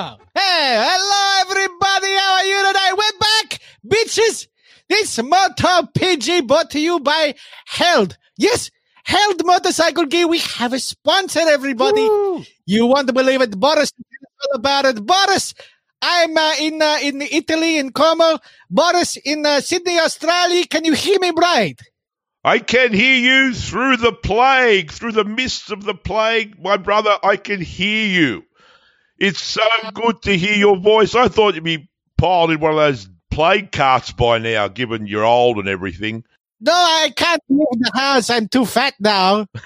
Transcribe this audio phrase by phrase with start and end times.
[0.00, 2.12] Hey, hello everybody.
[2.16, 2.90] How are you today?
[2.92, 4.48] We're back, bitches.
[4.88, 7.34] This Moto PG brought to you by
[7.66, 8.16] Held.
[8.38, 8.70] Yes,
[9.04, 10.26] Held Motorcycle Gear.
[10.26, 12.00] We have a sponsor, everybody.
[12.00, 12.44] Woo.
[12.64, 13.60] You won't believe it.
[13.60, 13.92] Boris,
[14.48, 15.04] all about it.
[15.04, 15.52] Boris,
[16.00, 18.38] I'm uh, in uh, in Italy, in Como.
[18.70, 20.66] Boris, in uh, Sydney, Australia.
[20.66, 21.78] Can you hear me right?
[22.42, 26.58] I can hear you through the plague, through the mists of the plague.
[26.58, 28.44] My brother, I can hear you.
[29.20, 31.14] It's so good to hear your voice.
[31.14, 35.26] I thought you'd be piled in one of those plague carts by now, given you're
[35.26, 36.24] old and everything.
[36.60, 38.30] No, I can't leave the house.
[38.30, 39.46] I'm too fat now.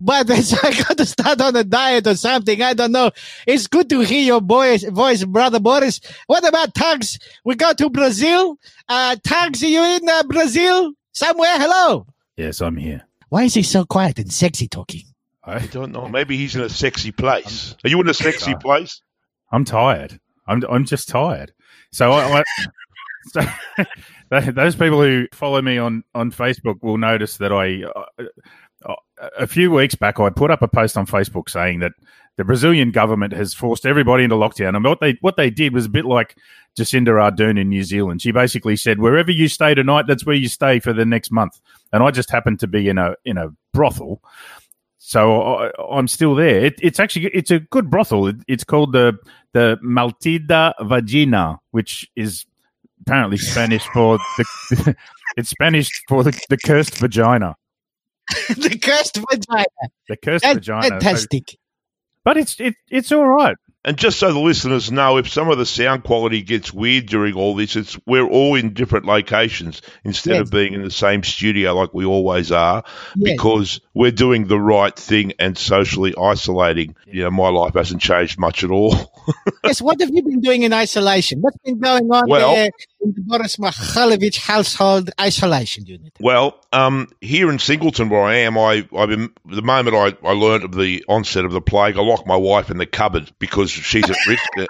[0.00, 2.60] but so I got to start on a diet or something.
[2.60, 3.10] I don't know.
[3.46, 6.00] It's good to hear your voice, voice, brother Boris.
[6.26, 7.18] What about Tugs?
[7.44, 8.58] We go to Brazil.
[8.88, 11.58] Uh, Tugs, are you in uh, Brazil somewhere?
[11.58, 12.06] Hello.
[12.36, 13.02] Yes, I'm here.
[13.30, 15.04] Why is he so quiet and sexy talking?
[15.46, 16.08] I don't know.
[16.10, 17.74] Maybe he's in a sexy place.
[17.84, 19.00] Are you in a sexy place?
[19.52, 20.20] I'm tired.
[20.46, 21.52] I'm I'm just tired.
[21.92, 22.44] So I, I
[24.30, 28.24] so those people who follow me on on Facebook will notice that I uh,
[28.84, 28.94] uh,
[29.38, 31.92] a few weeks back I put up a post on Facebook saying that
[32.36, 35.86] the Brazilian government has forced everybody into lockdown, and what they what they did was
[35.86, 36.36] a bit like
[36.78, 38.20] Jacinda Ardern in New Zealand.
[38.20, 41.58] She basically said, "Wherever you stay tonight, that's where you stay for the next month."
[41.92, 44.20] And I just happened to be in a in a brothel,
[45.06, 46.64] so I, I'm still there.
[46.64, 48.26] It, it's actually it's a good brothel.
[48.26, 49.16] It, it's called the
[49.52, 52.44] the Maldita Vagina, which is
[53.02, 54.96] apparently Spanish for the
[55.36, 57.54] it's Spanish for the, the cursed vagina.
[58.48, 59.66] the cursed vagina.
[60.08, 60.82] The cursed That's vagina.
[60.82, 61.56] So- fantastic.
[62.24, 63.56] but it's it, it's all right.
[63.86, 67.34] And just so the listeners know, if some of the sound quality gets weird during
[67.34, 70.40] all this, it's we're all in different locations instead Yes.
[70.42, 72.82] of being in the same studio like we always are,
[73.14, 73.32] Yes.
[73.36, 76.96] because we're doing the right thing and socially isolating.
[77.06, 78.92] You know, my life hasn't changed much at all.
[79.64, 81.40] yes, what have you been doing in isolation?
[81.40, 82.70] What's been going on Well- there
[83.00, 86.14] Boris Mihailovic household isolation unit?
[86.20, 90.32] Well, um, here in Singleton, where I am, I, I've been, the moment I, I
[90.32, 93.70] learned of the onset of the plague, I locked my wife in the cupboard because
[93.70, 94.48] she's at risk.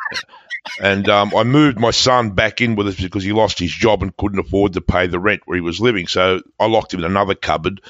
[0.80, 4.02] And um, I moved my son back in with us because he lost his job
[4.02, 6.06] and couldn't afford to pay the rent where he was living.
[6.06, 7.80] So I locked him in another cupboard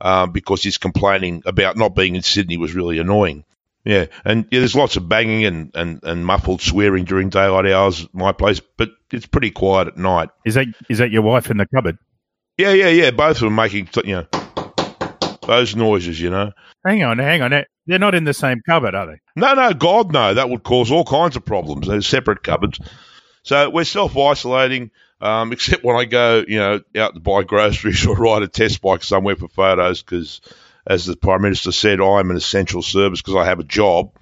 [0.00, 3.44] uh, because his complaining about not being in Sydney was really annoying.
[3.86, 8.02] Yeah, and yeah, there's lots of banging and, and, and muffled swearing during daylight hours
[8.02, 10.30] at my place, but it's pretty quiet at night.
[10.44, 11.96] Is that is that your wife in the cupboard?
[12.58, 13.12] Yeah, yeah, yeah.
[13.12, 14.26] Both of them making, you know,
[15.46, 16.50] those noises, you know.
[16.84, 17.52] Hang on, hang on.
[17.86, 19.20] They're not in the same cupboard, are they?
[19.36, 20.34] No, no, God, no.
[20.34, 21.86] That would cause all kinds of problems.
[21.86, 22.80] They're separate cupboards.
[23.44, 28.04] So we're self isolating, um, except when I go, you know, out to buy groceries
[28.04, 30.40] or ride a test bike somewhere for photos, because
[30.86, 34.12] as the Prime Minister said, I'm an essential service because I have a job,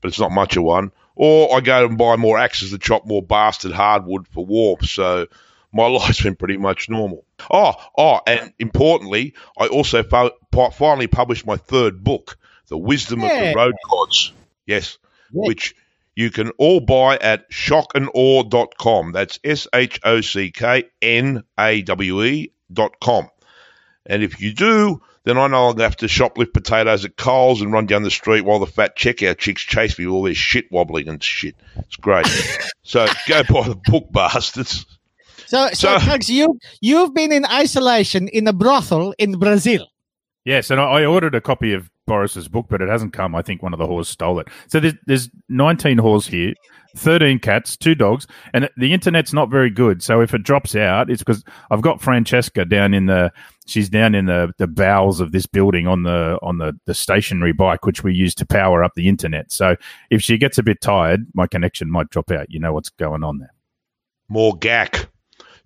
[0.00, 0.92] but it's not much of one.
[1.16, 4.86] Or I go and buy more axes to chop more bastard hardwood for warmth.
[4.86, 5.26] So
[5.72, 7.24] my life's been pretty much normal.
[7.50, 10.32] Oh, oh, and importantly, I also fo-
[10.72, 12.36] finally published my third book,
[12.68, 14.32] The Wisdom of the Road Gods.
[14.66, 14.98] Yes,
[15.32, 15.42] Yeah.
[15.46, 15.74] which
[16.16, 19.12] you can all buy at shockandawe.com.
[19.12, 23.28] That's S H O C K N A W E dot com.
[24.06, 27.72] And if you do, then I no longer have to shoplift potatoes at Coles and
[27.72, 30.70] run down the street while the fat checkout chicks chase me with all their shit
[30.70, 31.54] wobbling and shit.
[31.76, 32.26] It's great.
[32.82, 34.86] so go buy the book, bastards.
[35.46, 39.86] So, so, So- Tugs, you you've been in isolation in a brothel in Brazil.
[40.44, 43.34] Yes, and I I ordered a copy of Boris's book, but it hasn't come.
[43.34, 44.48] I think one of the whores stole it.
[44.68, 46.52] So there's, there's 19 whores here,
[46.96, 50.02] 13 cats, two dogs, and the internet's not very good.
[50.02, 53.32] So if it drops out, it's because I've got Francesca down in the
[53.66, 57.52] she's down in the, the bowels of this building on the on the, the stationary
[57.52, 59.52] bike which we use to power up the internet.
[59.52, 59.76] So
[60.10, 62.50] if she gets a bit tired, my connection might drop out.
[62.50, 63.52] You know what's going on there.
[64.28, 65.08] More gack.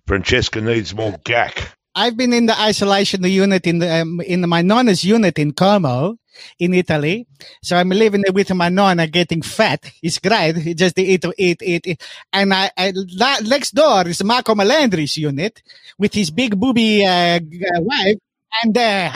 [0.06, 1.77] Francesca needs more gack.
[2.02, 6.16] I've been in the isolation unit in the um, in my nonna's unit in Como,
[6.58, 7.26] in Italy.
[7.62, 9.80] So I'm living there with my nonna, getting fat.
[10.02, 10.56] It's great.
[10.66, 12.00] He just eat, eat, eat, eat.
[12.32, 15.54] And I, I la- next door is Marco Melandri's unit
[15.98, 18.18] with his big booby uh, uh, wife.
[18.64, 19.10] And uh,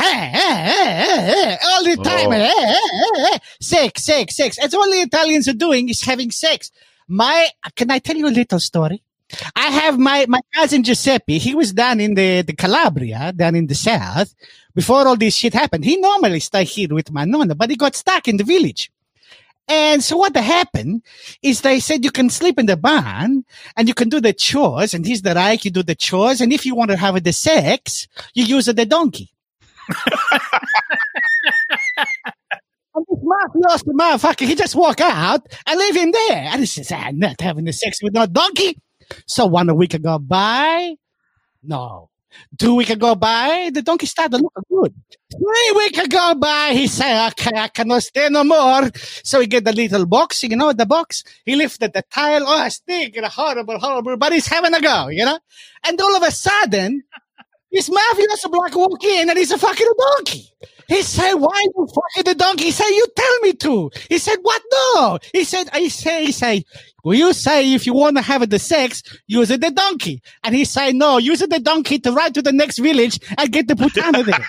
[1.73, 3.39] all the time, Oh.
[3.61, 4.57] sex, sex, sex.
[4.61, 6.71] That's all the Italians are doing is having sex.
[7.09, 9.03] My, can I tell you a little story?
[9.57, 11.39] I have my, my cousin Giuseppe.
[11.39, 14.35] He was down in the, the Calabria, down in the south,
[14.75, 15.85] before all this shit happened.
[15.85, 18.91] He normally stay here with my nonna, but he got stuck in the village.
[19.69, 21.03] And so what happened
[21.41, 23.45] is they said you can sleep in the barn
[23.77, 24.93] and you can do the chores.
[24.93, 26.41] And he's the right, you do the chores.
[26.41, 29.33] And if you want to have the sex, you use the donkey.
[32.95, 36.49] and this mafioso motherfucker, he just walk out and leave him there.
[36.51, 38.79] And he says, ah, I'm not having the sex with no donkey.
[39.27, 40.97] So one week ago by,
[41.63, 42.09] no.
[42.59, 44.95] Two weeks ago by, the donkey started looking good.
[45.31, 48.91] Three weeks ago by, he said, okay, I cannot stay no more.
[49.23, 51.25] So he get the little box, you know, the box.
[51.45, 52.45] He lifted the tile.
[52.47, 55.39] Oh, I stink, horrible, horrible, but he's having a go, you know?
[55.85, 57.03] And all of a sudden,
[57.71, 60.49] this mafioso black walk in and he's a fucking donkey.
[60.89, 62.65] He said, why you fucking the donkey?
[62.65, 63.91] He said, you tell me to.
[64.09, 64.63] He said, what?
[64.73, 65.19] No.
[65.33, 66.65] He said, I say, he say,
[67.05, 70.23] well, you say if you want to have the sex, use the donkey.
[70.45, 73.69] And he said, no, use the donkey to ride to the next village and get
[73.69, 74.39] the putana there.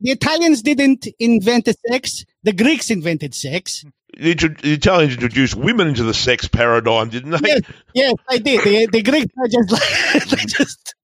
[0.00, 2.24] the Italians didn't invent the sex.
[2.42, 3.84] The Greeks invented sex.
[4.16, 7.48] The, the, Italians introduced women into the sex paradigm, didn't they?
[7.48, 7.60] Yes,
[7.94, 8.62] yes they did.
[8.62, 10.94] The, the Greeks just, like, they just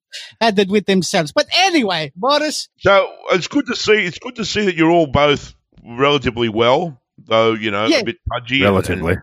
[0.41, 1.33] had it with themselves.
[1.33, 2.69] But anyway, Boris.
[2.79, 4.05] So it's good to see.
[4.05, 5.55] It's good to see that you're all both
[5.85, 8.62] relatively well, though you know a bit pudgy.
[8.62, 9.23] Relatively, and,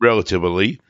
[0.00, 0.80] relatively.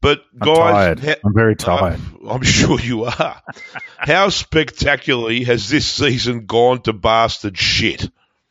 [0.00, 1.20] But I'm guys, tired.
[1.24, 1.98] I'm very tired.
[2.20, 3.42] I'm, I'm sure you are.
[3.96, 8.10] How spectacularly has this season gone to bastard shit?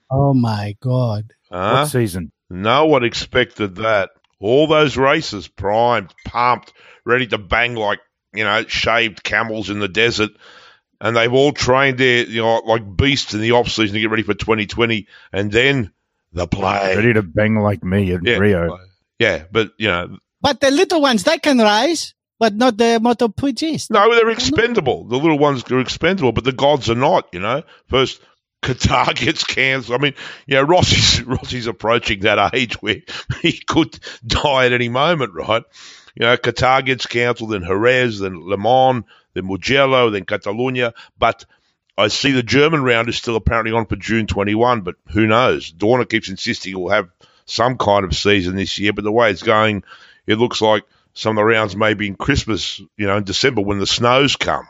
[0.10, 1.34] Oh my god!
[1.52, 1.82] Huh?
[1.82, 2.32] What season?
[2.50, 4.12] No one expected that.
[4.40, 6.74] All those races primed, pumped,
[7.06, 8.00] ready to bang like
[8.34, 10.32] you know, shaved camels in the desert,
[11.00, 14.10] and they've all trained there, you know, like beasts in the off season to get
[14.10, 15.92] ready for 2020, and then
[16.32, 16.96] the play.
[16.96, 18.80] Ready to bang like me in yeah, Rio.
[19.20, 20.18] Yeah, but you know.
[20.42, 23.90] But the little ones, they can rise, but not the Moto PGs.
[23.90, 25.06] No, they're expendable.
[25.06, 27.30] The little ones are expendable, but the gods are not.
[27.32, 28.22] You know, first
[28.64, 30.00] Qatar gets cancelled.
[30.00, 30.14] I mean,
[30.48, 33.02] you know, Rossi's Rossi's approaching that age where
[33.42, 35.64] he could die at any moment, right?
[36.16, 40.94] You know, Qatar gets cancelled, then Jerez, then Le Mans, then Mugello, then Catalunya.
[41.18, 41.46] But
[41.98, 45.72] I see the German round is still apparently on for June 21, but who knows?
[45.72, 47.10] Dorna keeps insisting we'll have
[47.46, 49.84] some kind of season this year, but the way it's going,
[50.28, 50.84] it looks like
[51.14, 54.36] some of the rounds may be in Christmas, you know, in December when the snows
[54.36, 54.68] come.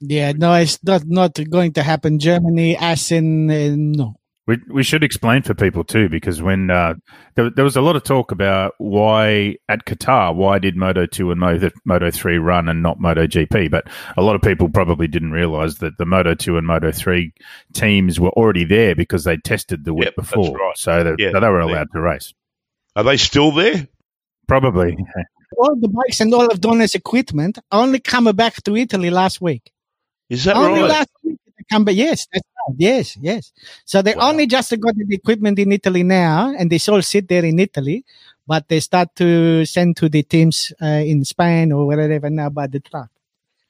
[0.00, 2.18] Yeah, no, it's not not going to happen.
[2.18, 4.14] Germany, as in uh, no.
[4.46, 6.94] We we should explain for people too, because when uh,
[7.34, 11.32] there, there, was a lot of talk about why at Qatar, why did Moto two
[11.32, 13.70] and Moto Moto three run and not Moto GP?
[13.72, 17.32] But a lot of people probably didn't realise that the Moto two and Moto three
[17.74, 20.78] teams were already there because they tested the week yep, before, right.
[20.78, 22.32] so, they, yeah, so they were allowed to race.
[22.94, 23.88] Are they still there?
[24.46, 24.96] Probably.
[25.58, 29.72] All the bikes and all of Dorna's equipment only come back to Italy last week.
[30.28, 30.88] Is that only right?
[30.88, 31.94] last week they come back.
[31.94, 32.55] Yes, that's right.
[32.76, 33.52] Yes, yes.
[33.84, 34.30] So they Wow.
[34.30, 38.04] only just got the equipment in Italy now, and they all sit there in Italy,
[38.46, 42.66] but they start to send to the teams uh, in Spain or wherever now by
[42.66, 43.10] the truck.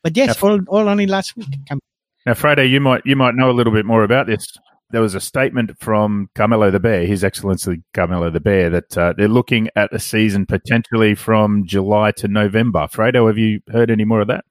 [0.03, 1.49] But yes, all, all only last week.
[1.69, 1.81] Come.
[2.25, 4.47] Now, Friday, you might you might know a little bit more about this.
[4.91, 9.15] There was a statement from Carmelo the Bear, His Excellency Carmelo the Bear, that uh,
[9.17, 12.87] they're looking at a season potentially from July to November.
[12.87, 14.45] Fredo, have you heard any more of that?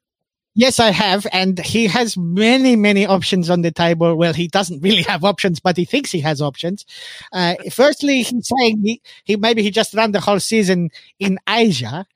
[0.58, 4.16] Yes, I have, and he has many, many options on the table.
[4.16, 6.86] Well, he doesn't really have options, but he thinks he has options.
[7.30, 10.88] Uh, firstly, he's saying he, he maybe he just ran the whole season
[11.18, 12.06] in Asia,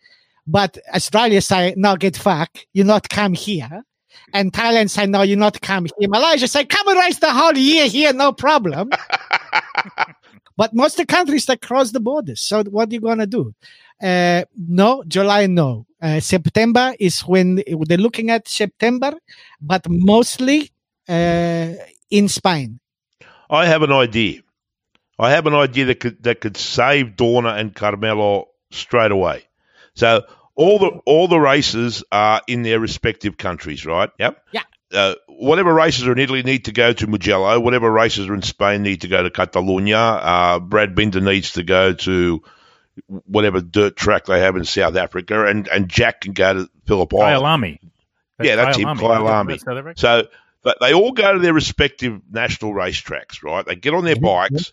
[0.47, 3.85] but Australia say no, get fuck, you not come here,
[4.33, 6.09] and Thailand say no, you not come here.
[6.09, 8.89] Malaysia say come and race the whole year here, no problem.
[10.57, 12.41] but most of the countries that cross the borders.
[12.41, 13.55] So what are you gonna do?
[14.03, 15.85] Uh, no, July, no.
[16.03, 19.13] Uh, September is when they're looking at September,
[19.61, 20.71] but mostly
[21.09, 21.75] uh,
[22.11, 22.81] in Spain.
[23.51, 24.41] I have an idea.
[25.19, 29.45] I have an idea that could that could save Dorna and Carmelo straight away.
[29.95, 34.11] So all the all the races are in their respective countries, right?
[34.19, 34.43] Yep.
[34.53, 34.63] Yeah.
[34.93, 37.61] Uh, whatever races are in Italy need to go to Mugello.
[37.61, 40.21] Whatever races are in Spain need to go to Catalunya.
[40.23, 42.43] Uh, Brad Binder needs to go to
[43.07, 47.15] whatever dirt track they have in South Africa, and, and Jack can go to Phillip
[47.15, 47.45] Island.
[47.63, 47.79] Kyalami.
[48.43, 49.99] Yeah, that's him, Kyalami.
[49.99, 50.27] So
[50.63, 53.65] but they all go to their respective national racetracks, right?
[53.65, 54.55] They get on their mm-hmm.
[54.55, 54.73] bikes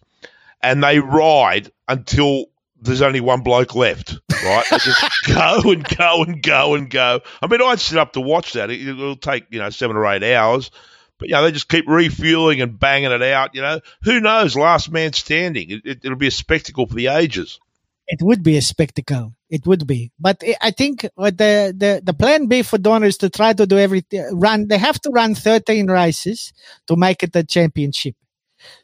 [0.62, 2.46] and they ride until
[2.82, 4.66] there's only one bloke left, right?
[4.70, 7.22] They just go and go and go and go.
[7.42, 8.70] I mean, I'd sit up to watch that.
[8.70, 10.72] It, it'll take, you know, seven or eight hours.
[11.20, 13.80] But, you know, they just keep refueling and banging it out, you know.
[14.04, 14.56] Who knows?
[14.56, 15.72] Last man standing.
[15.72, 17.60] It, it, it'll be a spectacle for the ages.
[18.08, 19.34] It would be a spectacle.
[19.50, 23.18] It would be, but I- think what the the the plan B for Dorna is
[23.20, 24.24] to try to do everything.
[24.34, 24.68] Run.
[24.68, 26.54] They have to run thirteen races
[26.88, 28.16] to make it a championship.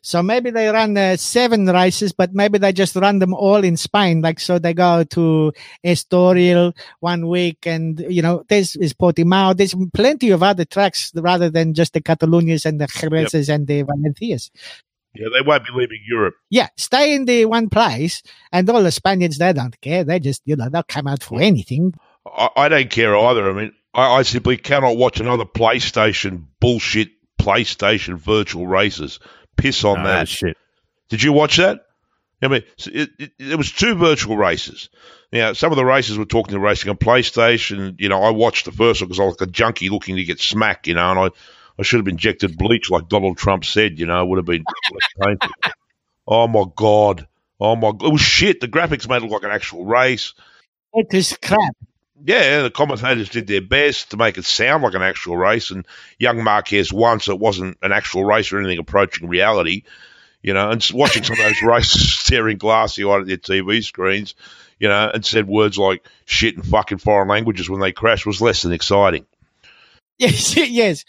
[0.01, 3.75] So maybe they run uh, seven races, but maybe they just run them all in
[3.77, 4.21] Spain.
[4.21, 5.51] Like so, they go to
[5.85, 9.57] Estoril one week, and you know there's is Portimao.
[9.57, 13.81] There's plenty of other tracks rather than just the Catalunias and the Jerezes and the
[13.83, 14.51] Valencias.
[15.15, 16.35] Yeah, they won't be leaving Europe.
[16.49, 20.03] Yeah, stay in the one place, and all the Spaniards they don't care.
[20.03, 21.93] They just you know they'll come out for anything.
[22.25, 23.49] I, I don't care either.
[23.49, 29.19] I mean, I, I simply cannot watch another PlayStation bullshit PlayStation virtual races.
[29.57, 30.27] Piss on No, that.
[30.27, 30.57] shit.
[31.09, 31.85] Did you watch that?
[32.41, 34.89] I mean, it, it, it was two virtual races.
[35.31, 37.95] Now, some of the races were talking to racing on PlayStation.
[37.99, 40.23] You know, I watched the first one because I was like a junkie looking to
[40.23, 41.29] get smacked, you know, and I,
[41.79, 44.63] I should have injected bleach like Donald Trump said, you know, it would have been
[45.21, 45.49] painful.
[46.27, 47.27] Oh, my God.
[47.59, 48.03] Oh, my God.
[48.03, 48.61] It was shit.
[48.61, 50.33] The graphics made it look like an actual race.
[50.93, 51.59] It is crap.
[52.25, 55.85] Yeah, the commentators did their best to make it sound like an actual race, and
[56.19, 59.83] young Marquez won, so it wasn't an actual race or anything approaching reality.
[60.41, 64.35] You know, and watching some of those races staring glassy eyed at their TV screens,
[64.79, 68.41] you know, and said words like shit and fucking foreign languages when they crashed was
[68.41, 69.25] less than exciting.
[70.19, 71.05] Yes, yes.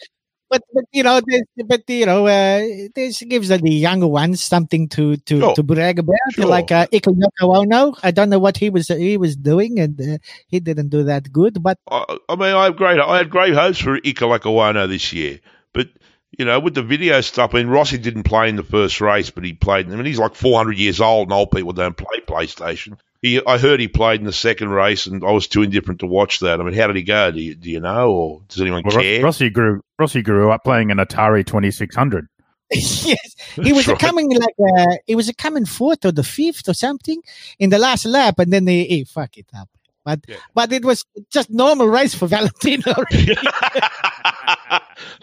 [0.49, 2.61] But, but you know, there's, but you know, uh,
[2.93, 5.55] this gives the younger ones something to to, Sure.
[5.55, 6.15] to brag about.
[6.31, 6.45] Sure.
[6.45, 9.99] Like uh, Iko Yoko Ono, I don't know what he was he was doing, and
[9.99, 11.61] uh, he didn't do that good.
[11.61, 15.13] But I, I mean, I have great, I had great hopes for Ika Lakawana this
[15.13, 15.39] year,
[15.73, 15.89] but
[16.37, 19.29] you know, with the video stuff, I mean, Rossi didn't play in the first race,
[19.29, 19.87] but he played.
[19.87, 22.97] I mean, he's like 400 years old, and old people don't play PlayStation.
[23.25, 26.05] He, I heard he played in the second race, and I was too indifferent to
[26.05, 26.61] watch that.
[26.61, 27.31] I mean, how did he go?
[27.31, 29.23] Do you, do you know, or does anyone Well, care?
[29.23, 32.27] Rossi grew Rossi grew up playing an Atari twenty six hundred.
[32.71, 33.97] yes, he was right.
[33.97, 37.19] coming like uh, he was coming fourth or the fifth or something
[37.57, 39.69] in the last lap, and then they he fuck it up.
[40.03, 40.35] But Yeah.
[40.53, 42.93] but it was just normal race for Valentino.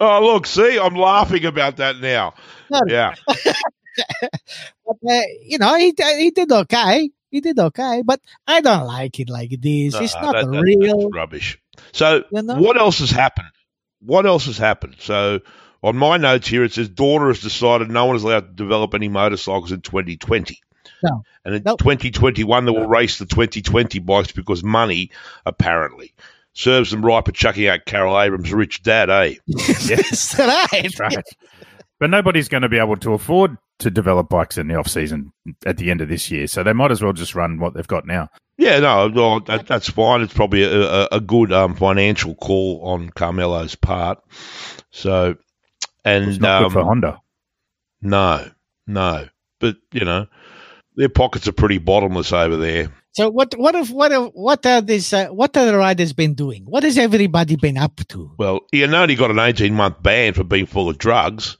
[0.00, 2.35] oh, look, see, I'm laughing about that now.
[2.68, 2.80] No.
[2.88, 7.11] Yeah, but uh, you know, he he did okay.
[7.33, 9.95] He did okay, but I don't like it like this.
[9.97, 11.09] it's not that- real.
[11.11, 11.59] rubbish.
[11.93, 12.57] So, You know?
[12.57, 13.49] what else has happened?
[14.01, 14.97] What else has happened?
[15.01, 15.41] So,
[15.83, 18.95] on my notes here, it says Dorna has decided no one is allowed to develop
[18.95, 20.61] any motorcycles in 2020.
[21.03, 21.25] No.
[21.45, 21.79] And in Nope.
[21.81, 25.11] 2021, they will race the 2020 bikes because money,
[25.47, 26.12] apparently,
[26.53, 29.35] serves them right for chucking out Karel Abraham's rich dad, eh?
[30.39, 30.69] Right.
[30.83, 31.25] That's right.
[32.02, 35.32] But nobody's going to be able to afford to develop bikes in the off season
[35.64, 37.87] at the end of this year, so they might as well just run what they've
[37.87, 38.28] got now.
[38.59, 40.21] Yeah, no, no that, that's fine.
[40.21, 44.18] It's probably a, a, a good um, financial call on Carmelo's part.
[44.90, 45.37] So,
[46.04, 47.21] and It's not um, good for Honda.
[48.00, 48.50] No,
[48.88, 49.28] no.
[49.61, 50.26] But you know,
[50.97, 52.92] their pockets are pretty bottomless over there.
[53.12, 56.35] So what what if what if, what are this uh, what are the riders been
[56.35, 56.64] doing?
[56.64, 58.32] What has everybody been up to?
[58.38, 61.56] Well, Iannone got an eighteen month ban for being full of drugs.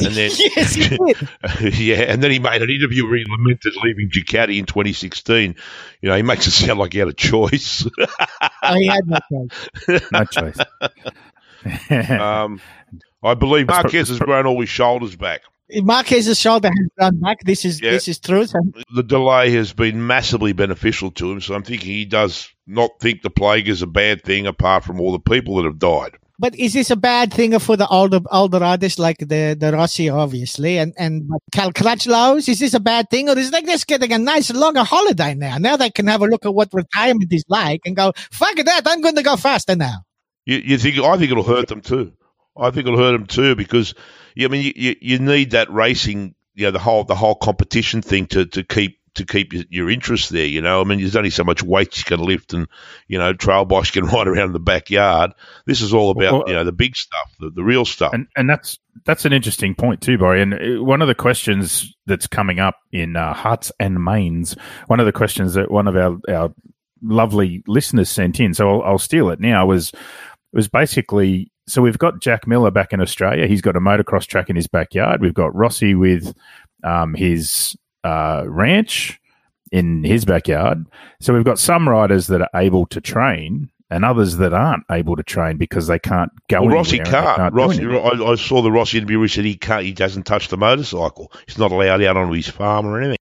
[0.00, 0.88] And then- yes, he
[1.60, 1.78] did.
[1.78, 5.54] yeah, and then he made an interview where he lamented leaving Ducati in 2016.
[6.00, 7.86] You know, he makes it sound like he had a choice.
[8.64, 10.02] Oh, he had no choice.
[10.12, 10.56] No choice.
[12.10, 12.60] um,
[13.22, 15.42] I believe That's pro- Marquez has grown all his shoulders back.
[15.74, 17.38] Marquez's shoulder has gone back.
[17.44, 17.92] This is Yeah.
[17.92, 18.52] this is truth.
[18.94, 23.22] The delay has been massively beneficial to him, so I'm thinking he does not think
[23.22, 26.12] the plague is a bad thing, apart from all the people that have died.
[26.42, 30.08] But is this a bad thing for the older older riders like the the Rossi,
[30.08, 32.48] obviously, and and Cal Crutchlows?
[32.48, 35.58] Is this a bad thing, or is they just getting a nice longer holiday now?
[35.58, 38.82] Now they can have a look at what retirement is like and go, "Fuck that!
[38.86, 40.02] I'm going to go faster now."
[40.44, 40.98] You, you think?
[40.98, 42.10] I think it'll hurt them too.
[42.56, 43.94] I think it'll hurt them too because
[44.36, 48.02] I mean you, you, you need that racing, you know, the whole the whole competition
[48.02, 50.46] thing to, to keep to keep your, your interest there.
[50.46, 52.66] You know, I mean, there's only so much weight you can lift, and
[53.08, 55.32] you know, trail bikes can ride around the backyard.
[55.66, 58.12] This is all about Well, you know the big stuff, the, the real stuff.
[58.12, 60.42] and and that's that's an interesting point too, Barry.
[60.42, 65.00] And uh, one of the questions that's coming up in uh, Hearts and Minds, one
[65.00, 66.52] of the questions that one of our our
[67.02, 69.92] lovely listeners sent in, so I'll, I'll steal it now, was
[70.52, 73.46] was basically so we've got Jack Miller back in Australia.
[73.46, 75.20] He's got a motocross track in his backyard.
[75.20, 76.34] We've got Rossi with
[76.82, 79.20] um, his uh, ranch
[79.70, 80.86] in his backyard.
[81.20, 83.70] So we've got some riders that are able to train.
[83.90, 86.62] And others that aren't able to train because they can't go.
[86.62, 87.54] well, Rossi anywhere and they can't.
[87.54, 87.84] Rossi.
[87.84, 89.20] I, I saw the Rossi interview.
[89.20, 89.84] He said he can't.
[89.84, 91.30] He doesn't touch the motorcycle.
[91.46, 93.18] He's not allowed out onto his farm or anything.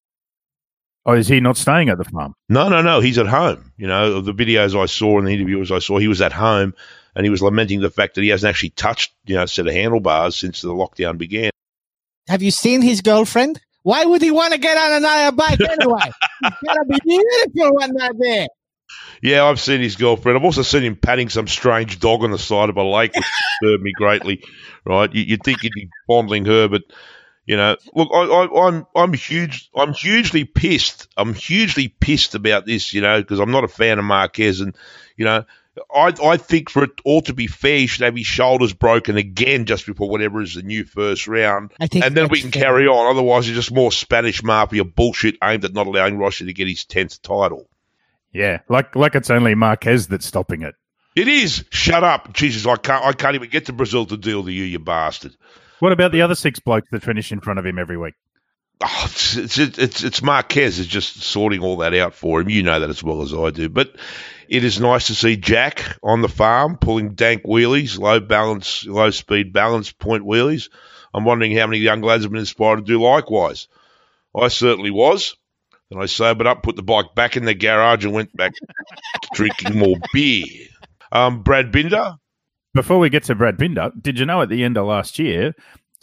[1.05, 2.35] Oh, is he not staying at the farm?
[2.47, 3.01] No, no, no.
[3.01, 3.73] He's at home.
[3.75, 6.31] You know, of the videos I saw and the interviews I saw, he was at
[6.31, 6.73] home
[7.15, 9.67] and he was lamenting the fact that he hasn't actually touched, you know, a set
[9.67, 11.51] of handlebars since the lockdown began.
[12.27, 13.59] Have you seen his girlfriend?
[13.83, 16.11] Why would he want to get on another bike anyway?
[16.43, 18.47] It's gotta be beautiful one out there.
[19.21, 20.38] Yeah, I've seen his girlfriend.
[20.38, 23.25] I've also seen him patting some strange dog on the side of a lake, which
[23.61, 24.43] disturbed me greatly.
[24.85, 25.13] Right?
[25.13, 26.81] You, you'd think he'd be fondling her, but
[27.45, 29.69] you know, look, I, I, I'm I'm huge.
[29.75, 31.07] I'm hugely pissed.
[31.17, 32.93] I'm hugely pissed about this.
[32.93, 34.75] You know, because I'm not a fan of Marquez, and
[35.15, 35.45] you know,
[35.93, 39.15] I, I think for it all to be fair, he should have his shoulders broken
[39.15, 41.71] again just before whatever is the new first round.
[41.79, 42.63] I think and then we can fair.
[42.63, 43.15] carry on.
[43.15, 46.83] Otherwise, it's just more Spanish mafia bullshit aimed at not allowing Rossi to get his
[46.85, 47.69] 10th title.
[48.33, 50.75] Yeah, like like it's only Marquez that's stopping it.
[51.15, 51.65] It is.
[51.69, 52.31] Shut up.
[52.33, 55.35] Jesus, I can't, I can't even get to Brazil to deal with you, you bastard.
[55.79, 58.13] What about the other six blokes that finish in front of him every week?
[58.83, 62.50] Oh, it's, it's, it's, Marquez is just sorting all that out for him.
[62.50, 63.69] You know that as well as I do.
[63.69, 63.95] But
[64.50, 69.11] it is nice to see Jack on the farm pulling dank wheelies, low balance, low
[69.11, 70.69] speed balance point wheelies.
[71.13, 73.67] I'm wondering how many young lads have been inspired to do likewise.
[74.35, 75.35] I certainly was.
[75.89, 78.53] Then I sobered up, put the bike back in the garage, and went back
[79.33, 80.45] drinking more beer.
[81.11, 82.15] Um, Brad Binder,
[82.73, 85.53] Before we get to Brad Binder, did you know at the end of last year,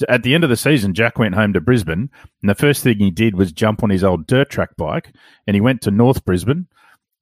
[0.09, 2.11] at the end of the season, Jack went home to Brisbane,
[2.43, 5.13] and the first thing he did was jump on his old dirt track bike,
[5.47, 6.67] and he went to North Brisbane,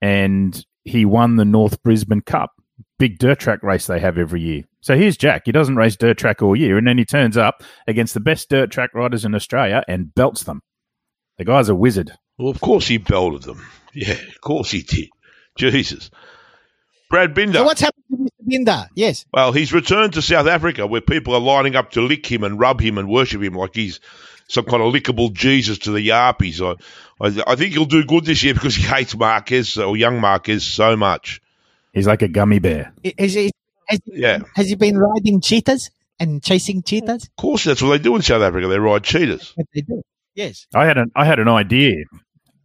[0.00, 2.52] and he won the North Brisbane Cup,
[2.98, 4.62] big dirt track race they have every year.
[4.80, 5.42] So here's Jack.
[5.46, 8.48] He doesn't race dirt track all year, and then he turns up against the best
[8.48, 10.62] dirt track riders in Australia and belts them.
[11.38, 12.12] The guy's a wizard.
[12.38, 13.66] Well, of course he belted them.
[13.94, 15.08] Yeah, of course he did.
[15.56, 16.10] Jesus.
[17.10, 17.58] Brad Binder.
[17.58, 18.30] So what's happened to Mr.
[18.50, 18.88] Binder?
[18.94, 19.24] Yes.
[19.32, 22.58] Well, he's returned to South Africa where people are lining up to lick him and
[22.58, 24.00] rub him and worship him like he's
[24.48, 26.60] some kind of lickable Jesus to the Yarpies.
[26.60, 30.20] I, I, I think he'll do good this year because he hates Marquez or young
[30.20, 31.40] Marquez so much.
[31.92, 32.92] He's like a gummy bear.
[33.18, 33.50] Has he,
[33.86, 34.40] has, Yeah.
[34.54, 37.24] has he been riding cheetahs and chasing cheetahs?
[37.24, 38.68] Of course, that's what they do in South Africa.
[38.68, 39.52] They ride cheetahs.
[39.56, 40.02] What they do?
[40.34, 40.66] Yes.
[40.74, 41.96] I had an I had an idea.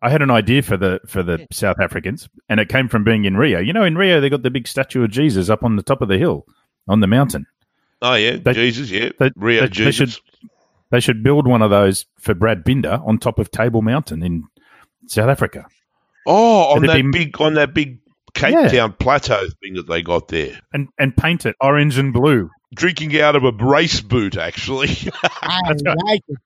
[0.01, 3.25] I had an idea for the for the South Africans, and it came from being
[3.25, 3.59] in Rio.
[3.59, 6.01] You know, in Rio they got the big statue of Jesus up on the top
[6.01, 6.45] of the hill
[6.87, 7.45] on the mountain.
[8.01, 8.37] Oh, yeah.
[8.37, 9.09] They- Jesus, yeah.
[9.19, 9.95] they- Rio they- they Jesus.
[10.15, 10.19] should-
[10.89, 14.43] They should build one of those for Brad Binder on top of Table Mountain in
[15.07, 15.65] South Africa.
[16.25, 17.99] oh, on It'd that be- big on that big
[18.33, 18.67] Cape Yeah.
[18.69, 20.59] Town plateau thing that they got there.
[20.73, 22.49] And and paint it orange and blue.
[22.73, 24.89] Drinking out of a brace boot, actually.
[25.41, 25.73] I
[26.05, 26.37] like it.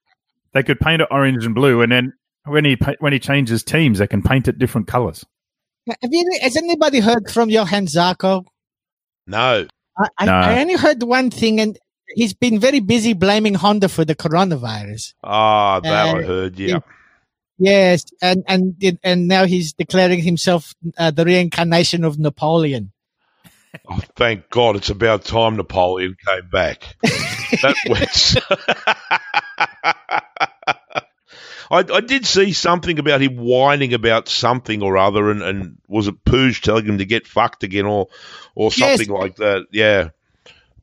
[0.53, 2.13] They could paint it orange and blue, and then
[2.45, 5.25] when he when he changes teams, they can paint it different colors.
[5.88, 8.45] Have you, has anybody heard from Johann Zarco?
[9.27, 9.67] no.
[9.97, 10.34] I, I, No.
[10.34, 11.77] I only heard one thing, and
[12.15, 15.13] he's been very busy blaming Honda for the coronavirus.
[15.23, 16.79] Ah, that I Uh, heard, yeah.
[17.58, 22.91] Yes, and and and now he's declaring himself uh, the reincarnation of Napoleon.
[23.89, 26.95] Oh, thank God it's about time Napoleon came back.
[27.62, 28.38] that was.
[31.69, 36.08] I, I did see something about him whining about something or other, and, and was
[36.08, 38.08] it Puig telling him to get fucked again, or
[38.56, 38.99] or Yes.
[38.99, 39.65] something like that?
[39.71, 40.10] Yeah,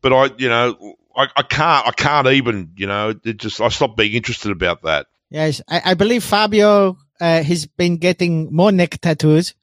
[0.00, 3.68] but I, you know, I, I can't, I can't even, you know, it just I
[3.68, 5.06] stopped being interested about that.
[5.30, 9.54] Yes, I, I believe Fabio uh, has been getting more neck tattoos,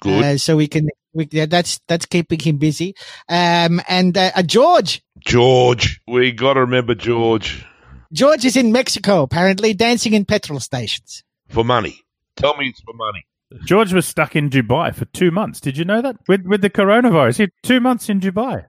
[0.00, 0.88] Good, uh, so we can.
[1.14, 2.96] We, yeah, that's that's keeping him busy.
[3.28, 7.64] Um, and uh, uh, George, George, we got to remember George
[8.14, 11.22] George is in Mexico apparently dancing in petrol stations.
[11.50, 12.00] for money.
[12.36, 13.26] Tell me it's for money.
[13.66, 15.60] George was stuck in Dubai for two months.
[15.60, 17.36] Did you know that with with the coronavirus?
[17.36, 18.64] He had two months in Dubai.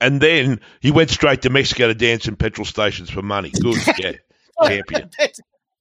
[0.00, 3.50] And then he went straight to Mexico to dance in petrol stations for money.
[3.50, 4.12] Good, yeah,
[4.66, 5.10] champion.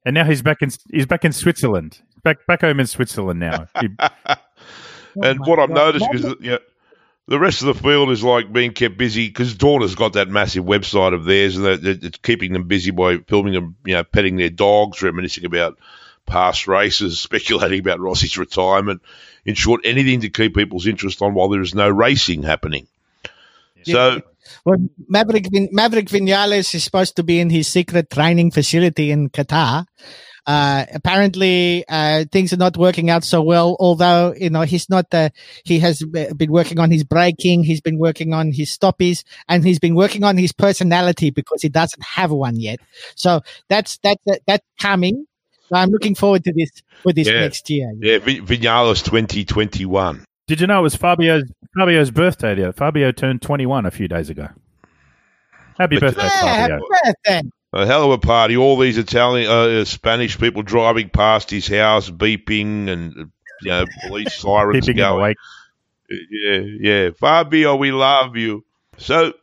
[0.06, 2.02] And now he's back in he's back in Switzerland.
[2.24, 3.68] Back back home in Switzerland now.
[3.82, 3.88] He-
[5.24, 5.76] and my what I've God.
[5.76, 6.60] noticed is that, you know,
[7.28, 10.66] the rest of the field is like being kept busy because Dorna's got that massive
[10.66, 14.04] website of theirs, and that- that it's keeping them busy by filming them, you know,
[14.04, 15.78] petting their dogs, reminiscing about
[16.26, 19.02] past races, speculating about Rossi's retirement.
[19.46, 22.88] In short, anything to keep people's interest on while there is no racing happening.
[23.84, 24.22] So
[24.66, 24.78] Well,
[25.10, 29.86] Maverick Vin- Maverick Vinales is supposed to be in his secret training facility in Qatar.
[30.46, 33.78] Uh, apparently, uh, things are not working out so well.
[33.80, 35.30] Although you know he's not, uh,
[35.64, 39.80] he has been working on his braking, he's been working on his stoppies, and he's
[39.80, 42.80] been working on his personality because he doesn't have one yet.
[43.16, 45.26] So that's that's that's coming.
[45.70, 46.70] So I'm looking forward to this
[47.04, 47.40] for this Yeah.
[47.40, 47.94] next year.
[48.02, 50.26] yeah, Vin- Vinales twenty twenty one.
[50.48, 52.54] Did you know it was Fabio's Fabio's birthday?
[52.54, 54.50] There, Fabio turned twenty one a few days ago.
[55.80, 56.88] Happy birthday, Yeah, happy Fabio!
[57.06, 57.50] birthday.
[57.74, 58.56] A hell of a party.
[58.56, 63.32] All these Italian, uh, Spanish people driving past his house, beeping, and
[63.62, 65.20] you know, police sirens Keeping going.
[65.20, 65.38] awake.
[66.30, 67.10] Yeah, yeah.
[67.20, 68.64] Fabio, we love you.
[68.98, 69.34] So,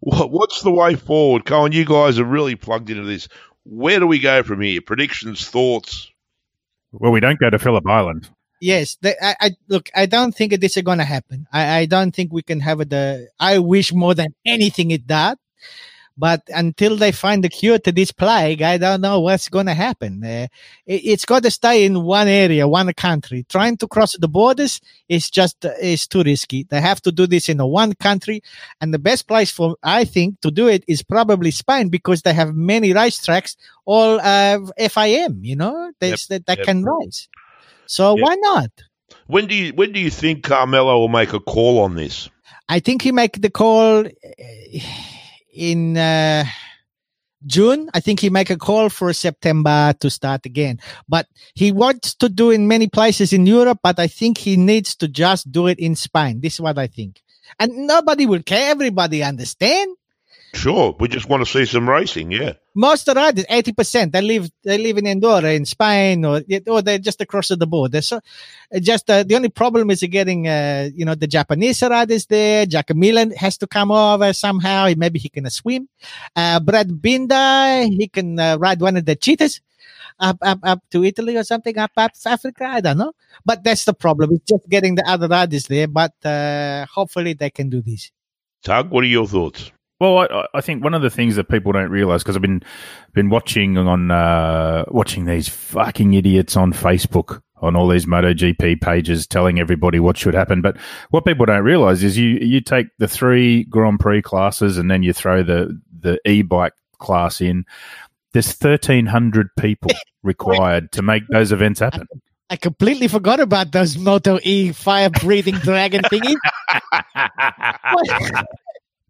[0.00, 1.44] what's the way forward?
[1.44, 3.28] Colin, you guys are really plugged into this.
[3.64, 4.80] Where do we go from here?
[4.80, 6.10] Predictions, thoughts?
[6.92, 8.30] Well, we don't go to Phillip Island.
[8.62, 9.90] Yes, the, I, I look.
[9.94, 11.46] I don't think this is going to happen.
[11.52, 12.90] I, I don't think we can have it.
[12.90, 15.38] The I wish more than anything it that,
[16.18, 19.74] But until they find the cure to this plague, I don't know what's going to
[19.74, 20.24] happen.
[20.24, 20.48] Uh,
[20.84, 23.46] it, has got to stay in one area, one country.
[23.48, 26.64] Trying to cross the borders is just uh, is too risky.
[26.64, 28.42] They have to do this in a one country,
[28.80, 32.34] and the best place for I think to do it is probably Spain because they
[32.34, 33.54] have many racetracks,
[33.84, 35.44] all uh, FIM.
[35.44, 36.18] You know, they, yep.
[36.30, 36.66] that, that yep.
[36.66, 37.28] can race.
[37.86, 38.26] So yep.
[38.26, 38.70] why not?
[39.28, 42.28] When do you when do you think Carmelo will make a call on this?
[42.68, 44.10] I think he make the call uh,
[45.52, 46.44] in uh,
[47.46, 47.88] June.
[47.94, 50.80] I think he make a call for September to start again.
[51.08, 54.94] But he wants to do in many places in Europe, but I think he needs
[54.96, 56.40] to just do it in Spain.
[56.40, 57.22] This is what I think.
[57.58, 58.70] And nobody will care.
[58.70, 59.94] Everybody understand.
[60.54, 62.30] Sure, we just want to see some racing.
[62.30, 66.24] Yeah, most of the riders, eighty percent, they live they live in Andorra, in Spain,
[66.24, 68.00] or or they're just across the border.
[68.00, 68.20] So,
[68.80, 72.64] just uh, the only problem is getting uh, you know the Japanese riders there.
[72.64, 74.90] Jack Miller has to come over somehow.
[74.96, 75.88] Maybe he can swim.
[76.34, 79.60] Uh, Brad Binder, he can uh, ride one of the cheetahs.
[80.20, 82.64] Up, up, up to Italy or something, up, up Africa.
[82.64, 83.12] I don't know.
[83.44, 84.32] But that's the problem.
[84.32, 85.86] It's just getting the other riders there.
[85.86, 88.10] But uh, hopefully they can do this.
[88.64, 89.70] Tug, what are your thoughts?
[90.00, 92.62] Well, I, I, think one of the things that people don't realize because I've been
[93.14, 99.26] been watching on uh, watching these fucking idiots on Facebook on all these MotoGP pages
[99.26, 100.62] telling everybody what should happen.
[100.62, 100.76] But
[101.10, 105.02] what people don't realize is you you take the three Grand Prix classes and then
[105.02, 107.64] you throw the the e bike class in.
[108.32, 109.90] There's thirteen hundred people
[110.22, 112.06] required to make those events happen.
[112.50, 116.36] I completely forgot about those Moto E fire breathing dragon thingies.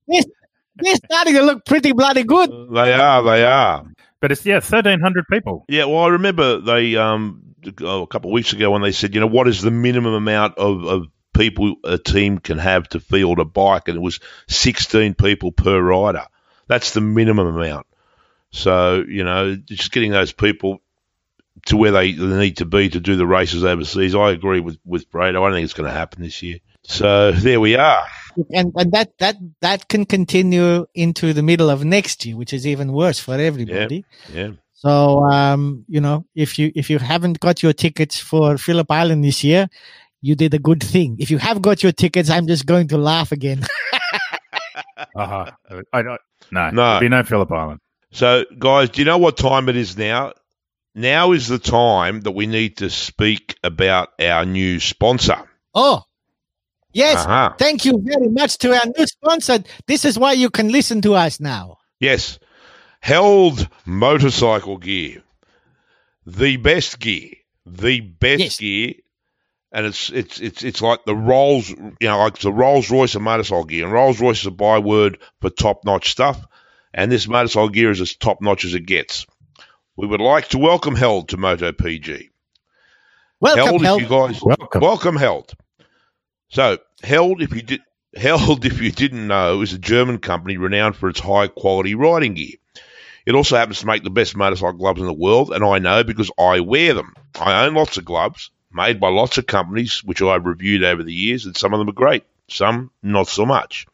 [0.78, 2.50] They're starting to look pretty bloody good.
[2.72, 3.22] They are.
[3.22, 3.84] They are.
[4.20, 5.64] But it's yeah, thirteen hundred people.
[5.68, 5.84] Yeah.
[5.84, 9.20] Well, I remember they um oh, a couple of weeks ago when they said, you
[9.20, 13.38] know, what is the minimum amount of, of people a team can have to field
[13.38, 16.24] a bike, and it was sixteen people per rider.
[16.66, 17.86] That's the minimum amount.
[18.50, 20.80] So you know, just getting those people
[21.66, 24.14] to where they need to be to do the races overseas.
[24.14, 25.30] I agree with with Brad.
[25.30, 26.58] I don't think it's going to happen this year.
[26.82, 28.04] So there we are
[28.52, 32.66] and and that that that can continue into the middle of next year, which is
[32.66, 34.04] even worse for everybody.
[34.32, 34.46] Yeah.
[34.46, 34.50] yeah.
[34.74, 39.24] So um, you know, if you if you haven't got your tickets for Phillip Island
[39.24, 39.68] this year,
[40.20, 41.16] you did a good thing.
[41.18, 43.64] If you have got your tickets, I'm just going to laugh again.
[45.16, 45.50] uh-huh.
[45.92, 46.20] I don't.
[46.50, 47.80] No, no, be no Phillip Island.
[48.10, 50.32] So, guys, do you know what time it is now?
[50.94, 55.48] Now is the time that we need to speak about our new sponsor.
[55.74, 56.02] Oh,
[56.92, 57.24] Yes.
[57.24, 57.54] Uh-huh.
[57.58, 59.58] Thank you very much to our new sponsor.
[59.86, 61.78] This is why you can listen to us now.
[62.00, 62.38] Yes.
[63.00, 65.22] Held motorcycle gear.
[66.26, 67.34] The best gear.
[67.66, 68.58] The best yes.
[68.58, 68.94] gear.
[69.70, 73.22] And it's it's it's it's like the Rolls, you know, like the Rolls Royce of
[73.22, 73.84] motorcycle gear.
[73.84, 76.42] And Rolls Royce is a byword for top notch stuff.
[76.94, 79.26] And this motorcycle gear is as top notch as it gets.
[79.96, 82.30] We would like to welcome Held to MotoPG.
[83.40, 83.82] Welcome, Held.
[83.82, 84.00] Held.
[84.00, 84.80] You guys, welcome.
[84.80, 85.52] welcome, Held.
[86.50, 87.80] So, Held, if you did,
[88.16, 92.34] Held, if you didn't know, is a German company renowned for its high quality riding
[92.34, 92.56] gear.
[93.26, 96.02] It also happens to make the best motorcycle gloves in the world, and I know
[96.02, 97.12] because I wear them.
[97.38, 101.12] I own lots of gloves made by lots of companies, which I've reviewed over the
[101.12, 103.86] years, and some of them are great, some not so much.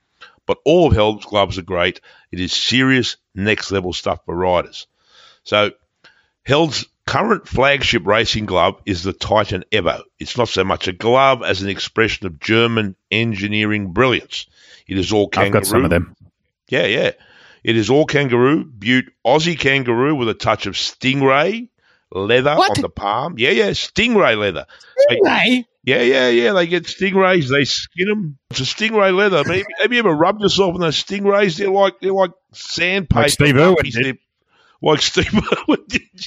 [0.47, 2.01] But all of Held's gloves are great.
[2.31, 4.87] It is serious, next level stuff for riders.
[5.43, 5.73] So,
[6.45, 10.03] Held's current flagship racing glove is the Titan Evo.
[10.19, 14.47] It's not so much a glove as an expression of German engineering brilliance.
[14.87, 15.47] It is all kangaroo.
[15.47, 16.15] I've got some of them.
[16.69, 17.13] Yeah, yeah.
[17.63, 21.69] It is all kangaroo, butte Aussie kangaroo with a touch of stingray
[22.13, 22.79] leather what?
[22.79, 23.35] on the palm.
[23.39, 24.67] Yeah, yeah, stingray leather.
[25.11, 25.65] Stingray?
[25.83, 26.53] yeah, yeah, yeah.
[26.53, 27.49] They get stingrays.
[27.49, 28.39] They skin them.
[28.51, 29.39] It's a stingray leather.
[29.39, 31.57] I mean, have you ever rubbed yourself in those stingrays?
[31.57, 33.23] They're like they're like sandpaper.
[33.23, 34.19] Like Steve Irwin did
[34.85, 36.21] like Steve Irwin did.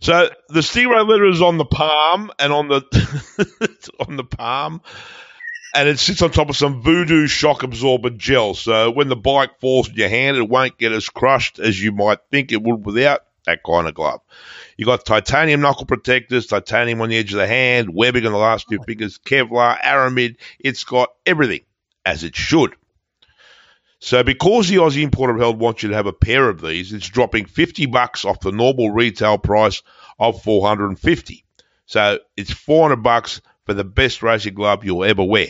[0.00, 4.80] so the stingray letter is on the palm and on the on the palm,
[5.74, 8.54] and it sits on top of some voodoo shock absorber gel.
[8.54, 11.92] So when the bike falls in your hand, it won't get as crushed as you
[11.92, 14.20] might think it would without that kind of glove.
[14.76, 18.38] You got titanium knuckle protectors, titanium on the edge of the hand, webbing on the
[18.38, 20.36] last two oh fingers, Kevlar, aramid.
[20.60, 21.62] It's got everything
[22.04, 22.76] as it should.
[24.00, 26.92] So because the Aussie importer of Held wants you to have a pair of these,
[26.92, 29.82] it's dropping 50 bucks off the normal retail price
[30.18, 31.44] of 450.
[31.86, 35.48] So it's 400 bucks for the best racing glove you'll ever wear.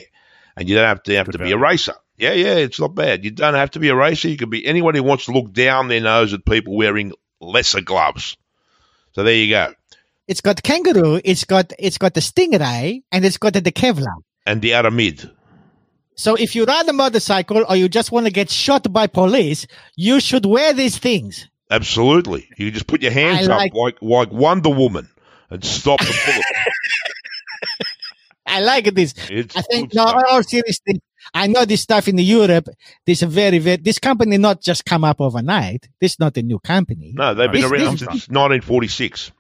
[0.57, 1.95] And you don't have to have to be a racer.
[2.17, 3.25] Yeah, yeah, it's not bad.
[3.25, 4.29] You don't have to be a racer.
[4.29, 7.81] You can be anyone who wants to look down their nose at people wearing lesser
[7.81, 8.37] gloves.
[9.13, 9.75] So there you go.
[10.27, 14.15] It's got kangaroo, it's got it's got the stingray, and it's got the, the Kevlar.
[14.45, 15.31] And the aramid.
[16.19, 19.67] So if you ride a motorcycle or you just want to get shot by police,
[19.97, 21.49] you should wear these things.
[21.71, 22.49] Absolutely.
[22.57, 25.09] You just put your hands I up like- like like Wonder Woman
[25.49, 26.45] and stop the bullet.
[28.47, 29.15] I like this.
[29.31, 30.25] It's I think no, stuff.
[30.29, 31.01] all seriously,
[31.35, 32.67] I know this stuff in Europe.
[33.07, 35.87] This very, very this company not just come up overnight.
[36.01, 37.13] This is not a new company.
[37.15, 39.31] No, they've been This- around this- since 1946.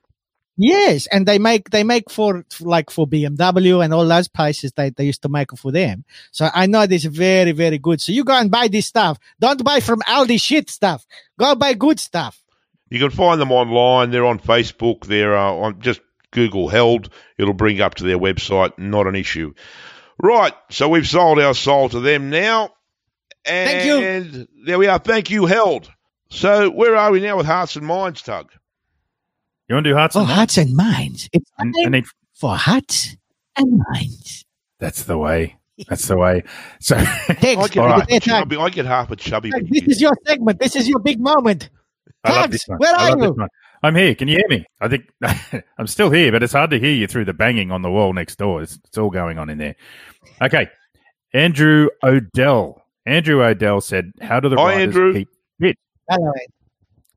[0.60, 4.90] Yes, and they make they make for like for BMW and all those places they,
[4.90, 6.04] they used to make for them.
[6.32, 8.00] So I know this is very very good.
[8.00, 9.18] So you go and buy this stuff.
[9.38, 11.06] Don't buy from Aldi shit stuff.
[11.38, 12.42] Go buy good stuff.
[12.90, 14.10] You can find them online.
[14.10, 15.06] They're on Facebook.
[15.06, 16.00] They're uh, on just
[16.32, 17.10] Google Held.
[17.38, 18.76] It'll bring up to their website.
[18.78, 19.54] Not an issue.
[20.20, 20.54] Right.
[20.70, 22.70] So we've sold our soul to them now.
[23.44, 24.48] And Thank you.
[24.66, 24.98] there we are.
[24.98, 25.88] Thank you, Held.
[26.30, 28.50] So where are we now with Hearts and Minds, Tug?
[29.68, 30.36] You want to do hearts Oh, and minds?
[30.36, 31.28] hearts and minds.
[31.32, 32.04] It's And, time and it-
[32.34, 33.16] for hearts
[33.56, 34.44] and minds.
[34.78, 35.56] that's the way.
[35.88, 36.42] That's the way.
[36.80, 37.64] So Thanks.
[37.64, 38.10] I get, All right.
[38.10, 39.50] half a chubby, I get half a chubby.
[39.50, 40.58] This do is your segment.
[40.60, 41.70] This is your big moment.
[42.24, 42.78] I love this one.
[42.78, 43.32] where I are love this you?
[43.34, 43.48] one.
[43.82, 44.14] I'm here.
[44.16, 44.66] Can you hear me?
[44.80, 45.04] I think
[45.78, 48.12] I'm still here, but it's hard to hear you through the banging on the wall
[48.12, 48.60] next door.
[48.62, 49.76] It's, it's all going on in there.
[50.42, 50.66] Okay.
[51.32, 52.82] Andrew Odell.
[53.06, 55.12] Andrew Odell said, How do the Hi, riders Andrew.
[55.12, 55.28] keep
[55.60, 55.76] fit?
[56.10, 56.32] Hello.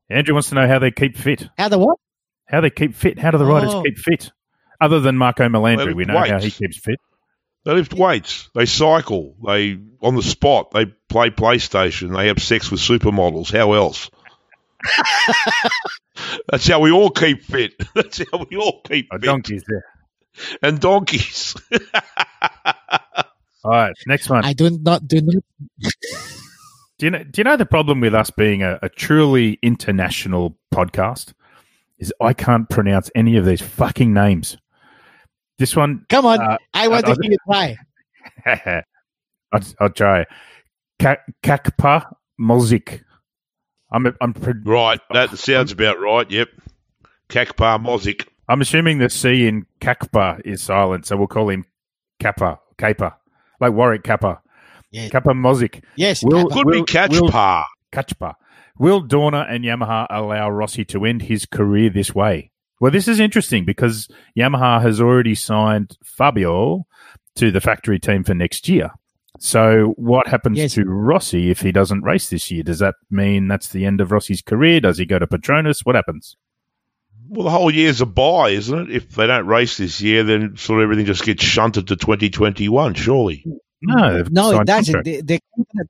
[0.08, 1.48] Andrew wants to know how they keep fit.
[1.58, 1.98] How the what?
[2.48, 3.18] How they keep fit.
[3.18, 3.82] How do the riders Oh.
[3.82, 4.30] keep fit?
[4.80, 6.98] Other than Marco Melandri, we know how he keeps fit.
[7.64, 8.50] They lift weights.
[8.54, 9.36] They cycle.
[9.46, 10.72] They on the spot.
[10.72, 12.16] They play PlayStation.
[12.16, 13.52] They have sex with supermodels.
[13.56, 14.10] How else?
[16.50, 17.74] That's how we all keep fit.
[17.94, 19.24] That's how we all keep Oh, fit.
[19.26, 19.84] donkeys there.
[20.62, 21.54] And donkeys.
[23.64, 24.44] All right, next one.
[24.44, 25.44] I do not do not.
[26.98, 27.22] Do you know?
[27.22, 31.32] Do you know the problem with us being a, a truly international podcast
[32.02, 34.56] is I can't pronounce any of these fucking names.
[35.58, 36.40] This one, Come on.
[36.40, 37.76] Uh, I want I- to hear you try.
[39.52, 40.24] I'll, I'll try.
[41.00, 43.02] Ka- Kakpa Mozik.
[43.92, 45.00] I'm I'm pre- right.
[45.12, 46.28] That sounds about right.
[46.30, 46.48] Yep.
[47.28, 48.26] Kakpar Mozik.
[48.48, 51.64] I'm assuming the C in Kakpa is silent, so we'll call him
[52.18, 53.16] Kappa Kappa,
[53.60, 54.40] like Warwick Capper.
[54.90, 55.08] Yeah.
[55.10, 55.82] Kappa Mozik.
[55.96, 56.22] Yes.
[56.24, 58.34] Will- Could Will- be Catch Will- Kachpa.
[58.78, 62.50] Will Dorna and Yamaha allow Rossi to end his career this way?
[62.80, 66.84] Well, this is interesting because Yamaha has already signed Fabio
[67.36, 68.90] to the factory team for next year.
[69.38, 70.74] So, what happens Yes.
[70.74, 72.62] to Rossi if he doesn't race this year?
[72.62, 74.80] Does that mean that's the end of Rossi's career?
[74.80, 75.80] Does he go to Petronas?
[75.84, 76.36] What happens?
[77.28, 78.94] Well, the whole year's a buy, isn't it?
[78.96, 82.94] If they don't race this year, then sort of everything just gets shunted to 2021,
[82.94, 83.44] surely.
[83.82, 85.04] No, they've No, it doesn't.
[85.04, 85.38] They, they,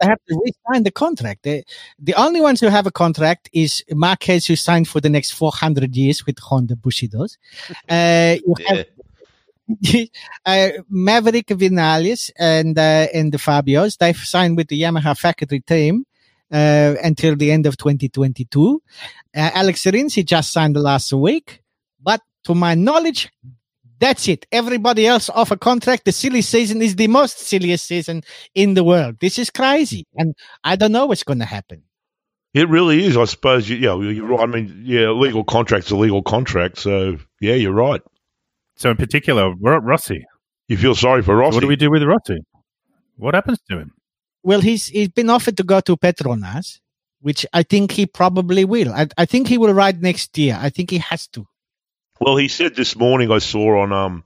[0.00, 1.42] they have to re-sign the contract.
[1.42, 1.64] They,
[1.98, 5.94] the only ones who have a contract is Marquez, who signed for the next 400
[5.94, 7.37] years with Honda Bushidos.
[7.88, 8.87] Uh, you have
[10.46, 13.98] uh, Maverick Vinales and uh, and the Fabios.
[13.98, 16.05] They've signed with the Yamaha factory team
[16.50, 18.83] uh, until the end of 2022.
[19.35, 21.62] Uh, Alex Rins, he just signed the last week,
[22.00, 23.31] but to my knowledge,
[24.03, 24.47] that's it.
[24.51, 26.05] Everybody else off a contract.
[26.05, 29.17] The silly season is the most silliest season in the world.
[29.21, 30.35] This is crazy, and
[30.65, 31.85] I don't know what's going to happen.
[32.53, 33.17] It really is.
[33.17, 34.41] I suppose, you, yeah, you're right.
[34.41, 36.79] I mean, yeah, legal contract's a legal contract.
[36.79, 38.03] So, yeah, you're right.
[38.75, 40.25] So, in particular, Ro- Rossi.
[40.69, 41.55] You feel sorry for Rossi.
[41.55, 42.38] What do we do with Rossi?
[43.17, 43.93] What happens to him?
[44.43, 46.81] Well, he's he's been offered to go to Petronas,
[47.21, 48.93] which I think he probably will.
[48.93, 50.59] I, I think he will ride next year.
[50.61, 51.47] I think he has to.
[52.23, 54.25] Well, he said this morning I saw on um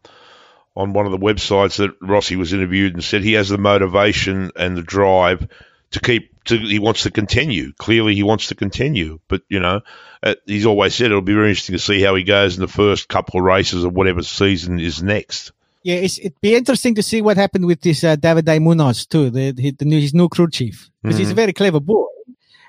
[0.76, 4.50] on one of the websites that Rossi was interviewed and said he has the motivation
[4.54, 5.48] and the drive
[5.92, 7.72] to keep to he wants to continue.
[7.72, 9.80] Clearly, he wants to continue, but you know,
[10.22, 12.68] uh, he's always said it'll be very interesting to see how he goes in the
[12.68, 15.52] first couple of races of whatever season is next.
[15.82, 19.30] Yeah, it's, it'd be interesting to see what happened with this uh, David Munoz too,
[19.30, 22.04] the, the, the new, his new crew chief, because he's a very clever boy,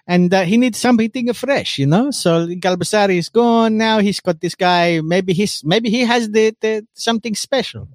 [0.08, 2.12] and uh, he needs something fresh, you know.
[2.12, 4.00] So Galbusera is gone now.
[4.00, 5.02] He's got this guy.
[5.02, 7.88] Maybe he's maybe he has the, the something special.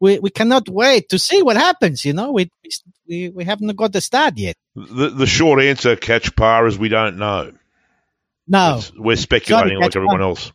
[0.00, 2.04] We we cannot wait to see what happens.
[2.04, 2.50] You know, we
[3.08, 4.56] we we haven't got the start yet.
[4.76, 7.52] The the short answer, catch par, is we don't know.
[8.46, 10.28] No, It's- we're speculating like everyone par.
[10.28, 10.52] else.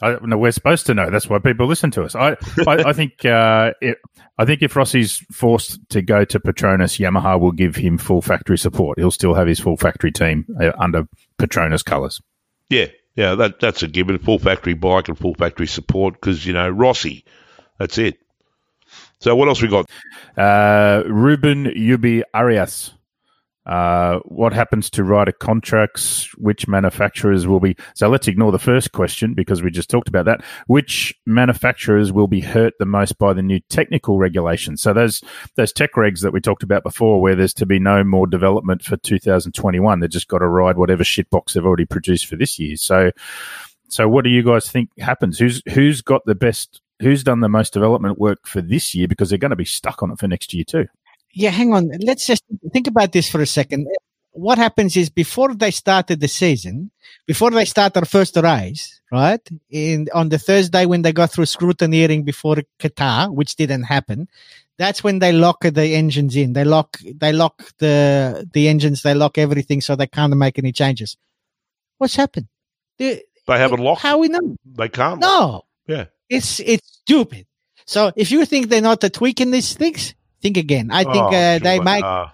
[0.00, 1.10] I, no, we're supposed to know.
[1.10, 2.14] That's why people listen to us.
[2.14, 3.98] I, I, I think, uh, it,
[4.38, 8.58] I think if Rossi's forced to go to Petronas, Yamaha will give him full factory
[8.58, 8.98] support.
[8.98, 11.08] He'll still have his full factory team uh, under
[11.38, 12.20] Petronas colours.
[12.70, 14.18] Yeah, yeah, that that's a given.
[14.18, 17.24] Full factory bike and full factory support because you know Rossi.
[17.78, 18.18] That's it.
[19.20, 19.90] So what else we got?
[20.36, 22.92] Uh, Ruben Yubi Arias.
[23.68, 26.30] Uh, what happens to rider contracts?
[26.38, 27.76] Which manufacturers will be?
[27.94, 30.42] So let's ignore the first question because we just talked about that.
[30.68, 34.80] Which manufacturers will be hurt the most by the new technical regulations?
[34.80, 35.22] So those
[35.56, 38.82] those tech regs that we talked about before, where there's to be no more development
[38.82, 42.76] for 2021, they've just got to ride whatever shitbox they've already produced for this year.
[42.76, 43.10] So,
[43.88, 45.38] so what do you guys think happens?
[45.38, 46.80] Who's who's got the best?
[47.00, 49.06] Who's done the most development work for this year?
[49.06, 50.86] Because they're going to be stuck on it for next year too.
[51.32, 51.90] Yeah, hang on.
[52.00, 53.86] Let's just think about this for a second.
[54.32, 56.90] What happens is before they started the season,
[57.26, 59.40] before they start their first race, right?
[59.70, 64.28] In on the Thursday when they go through scrutineering before Qatar, which didn't happen,
[64.78, 66.52] that's when they lock the engines in.
[66.52, 70.72] They lock they lock the the engines, they lock everything so they can't make any
[70.72, 71.16] changes.
[71.98, 72.46] What's happened?
[72.98, 74.02] They, They haven't locked.
[74.02, 74.56] how we know?
[74.64, 75.20] They can't.
[75.20, 75.64] No.
[75.86, 76.06] Yeah.
[76.28, 77.46] It's it's stupid.
[77.86, 80.90] So if you think they're not tweaking these things, think again.
[80.90, 82.32] I think Oh, uh, sure they might are.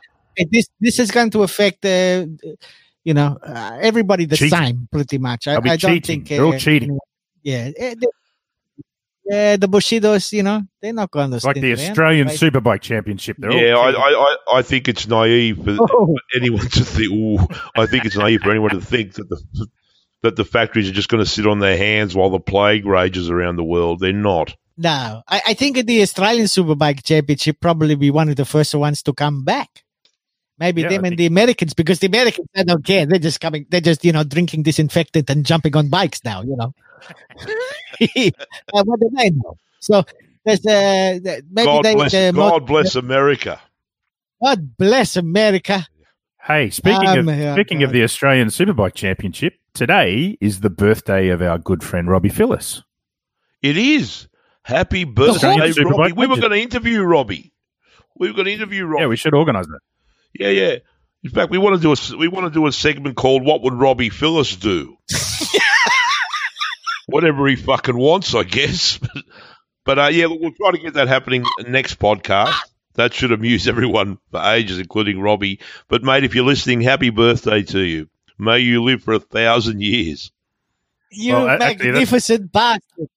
[0.50, 2.26] this this is going to affect uh,
[3.04, 4.58] you know uh, everybody the Cheating.
[4.58, 5.48] same pretty much.
[5.48, 6.02] I, They'll I don't cheating.
[6.02, 6.98] think They're all cheating.
[7.42, 7.96] Yeah, they-
[9.26, 12.38] yeah, the Bushidos, you know, they're not going to like the Australian right?
[12.38, 13.38] Superbike Championship.
[13.38, 13.90] They're Yeah, all I.
[13.90, 17.10] I, I, I think it's naive for Oh, anyone to think.
[17.10, 17.38] Ooh,
[17.74, 19.66] I think it's naive for anyone to think that the
[20.24, 23.30] that the factories are just going to sit on their hands while the plague rages
[23.30, 24.00] around the world.
[24.00, 24.56] They're not.
[24.76, 29.02] No, I, I think the Australian Superbike Championship probably be one of the first ones
[29.04, 29.84] to come back.
[30.58, 33.06] Maybe Yeah, them and the Americans, because the Americans they don't care.
[33.06, 33.66] They're just coming.
[33.68, 36.42] They're just you know drinking disinfectant and jumping on bikes now.
[36.42, 36.74] You know,
[38.72, 39.56] Uh, what do they know?
[39.80, 40.02] So
[40.44, 41.18] there's uh,
[41.50, 42.12] maybe God they bless.
[42.12, 43.60] the mo- God bless America.
[44.42, 45.86] God bless America.
[46.42, 51.28] Hey, speaking Um, of yeah, speaking of the Australian Superbike Championship, today is the birthday
[51.28, 52.82] of our good friend Robbie Phillis.
[53.62, 54.28] It is.
[54.64, 56.12] Happy birthday, Australian Robbie.
[56.12, 57.52] We were going to interview Robbie.
[58.16, 59.02] We were going to interview Robbie.
[59.02, 59.80] Yeah, we should organise that.
[60.32, 60.76] Yeah, yeah.
[61.22, 63.62] In fact, we want to do a we want to do a segment called "What
[63.62, 64.96] Would Robbie Phillis Do?"
[67.06, 68.98] Whatever he fucking wants, I guess.
[69.84, 72.54] but uh, yeah, look, we'll try to get that happening next podcast.
[72.94, 75.60] That should amuse everyone for ages, including Robbie.
[75.88, 78.08] But mate, if you're listening, happy birthday to you.
[78.38, 80.32] May you live for a thousand years.
[81.10, 83.08] You Well, a- actually, magnificent bastard.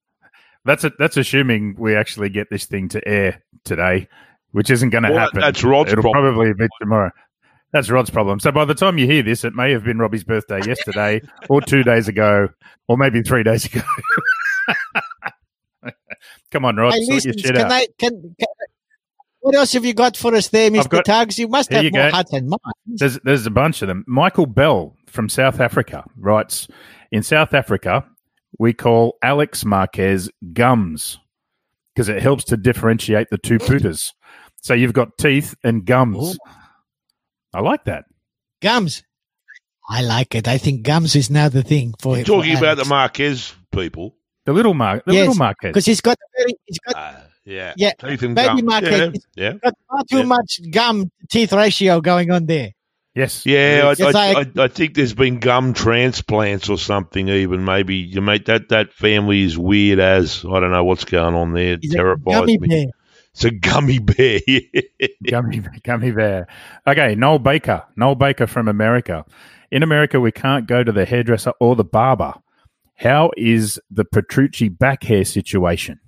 [0.67, 4.07] That's a, that's assuming we actually get this thing to air today,
[4.51, 5.39] which isn't going to Well, happen.
[5.41, 6.35] that's Rod's It'll problem.
[6.35, 7.09] probably be tomorrow.
[7.71, 8.39] That's Rod's problem.
[8.39, 11.61] So by the time you hear this, it may have been Robbie's birthday yesterday, or
[11.61, 12.49] two days ago,
[12.87, 13.81] or maybe three days ago.
[16.51, 17.71] Come on, Rod, Hey, sort listen, your shit can out.
[17.71, 18.47] I can, can
[19.41, 20.89] what else have you got for us there, Mr.
[20.89, 21.37] got- Tugs?
[21.39, 22.11] You must have you more go.
[22.11, 22.61] hearts and minds.
[22.85, 24.03] There's there's a bunch of them.
[24.07, 26.67] Michael Bell from South Africa writes
[27.11, 28.05] in South Africa
[28.59, 31.19] we call Alex Marquez gums
[31.95, 34.13] because it helps to differentiate the two putas.
[34.61, 36.37] So you've got teeth and gums.
[37.53, 38.05] I like that.
[38.61, 39.03] Gums.
[39.89, 40.47] I like it.
[40.47, 44.15] I think gums is now the thing for You're talking about the Marquez people.
[44.45, 45.69] The little Mar- the Yes, little Marquez.
[45.69, 47.73] because he's got very he's got, Uh, yeah.
[47.77, 48.65] Yeah, Teeth and baby gum.
[48.65, 49.13] Marquez.
[49.35, 49.43] Yeah.
[49.45, 49.53] yeah.
[49.63, 50.23] got far too Yeah.
[50.23, 52.71] much gum teeth ratio going on there.
[53.17, 53.47] Yes.
[53.47, 57.27] Yeah, I, Yes, I, I- I, I think there's been gum transplants or something.
[57.27, 61.33] Even maybe you mate that that family is weird as I don't know what's going
[61.33, 61.73] on there.
[61.81, 62.67] It terrifies gummy me.
[62.67, 62.85] bear.
[63.31, 64.39] It's a gummy bear.
[65.27, 66.47] gummy, gummy bear.
[66.85, 67.83] Okay, Noel Baker.
[67.95, 69.25] Noel Baker from America.
[69.71, 72.33] In America, we can't go to the hairdresser or the barber.
[72.95, 75.99] How is the Petrucci back hair situation?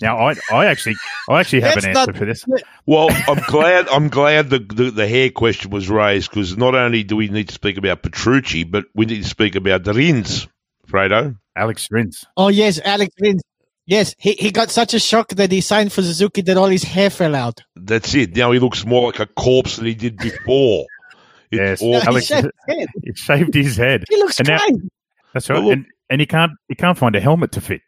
[0.00, 0.96] Now, I, I actually,
[1.28, 2.44] I actually have That's an answer not- for this.
[2.86, 3.88] well, I'm glad.
[3.88, 7.48] I'm glad the, the, the hair question was raised because not only do we need
[7.48, 10.48] to speak about Petrucci, but we need to speak about the Rins,
[10.88, 11.36] Fredo.
[11.56, 12.24] Alex Rins.
[12.36, 13.42] Oh yes, Alex Rins.
[13.88, 16.82] Yes, he, he got such a shock that he signed for Suzuki that all his
[16.82, 17.60] hair fell out.
[17.76, 18.34] That's it.
[18.36, 20.86] Now he looks more like a corpse than he did before.
[21.48, 21.80] It's Yes.
[21.80, 22.00] awful.
[22.00, 22.88] he, Alex- shaved his head.
[23.04, 24.04] He shaved his head.
[24.08, 24.58] he looks And now-
[25.32, 25.56] That's right.
[25.60, 27.82] Well, look- and, and he can't, he can't find a helmet to fit.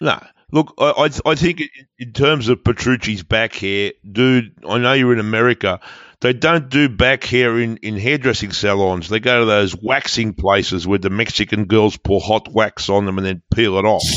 [0.00, 0.20] No,
[0.52, 0.90] look, I,
[1.26, 1.62] I, I think
[1.98, 5.80] in- terms of Petrucci's back hair, dude, I know you're in America.
[6.20, 9.08] They don't do back hair in, in hairdressing salons.
[9.08, 13.18] They go to those waxing places where the Mexican girls pour hot wax on them
[13.18, 14.02] and then peel it off.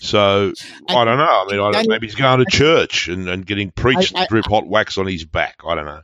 [0.00, 0.52] So
[0.88, 1.24] I, I- don't know.
[1.24, 4.44] I mean, I don't, maybe he's going to church and, and getting preached to drip
[4.46, 5.60] hot wax on his back.
[5.66, 6.02] I don't know.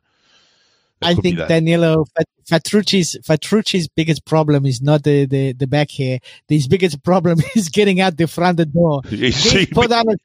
[1.02, 1.38] I think.
[1.38, 6.18] Danilo Fat- Fatrucci's Fatrucci's biggest problem is not the, the, the back here.
[6.48, 9.02] His biggest problem is getting out the front door.
[9.10, 10.16] You see- He put on a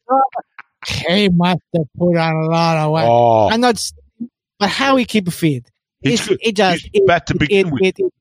[1.09, 3.05] he must have put on a lot of weight.
[3.07, 3.81] oh, I'm not,
[4.59, 5.71] but how he keep fit?
[6.01, 7.81] He's It just He's fat to begin it, with.
[7.83, 8.13] it, it-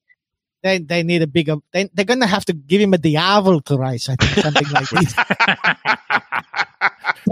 [0.63, 1.57] they they need a bigger.
[1.73, 4.09] They, they're gonna have to give him a Diavel to rise.
[4.09, 5.15] I think something like this.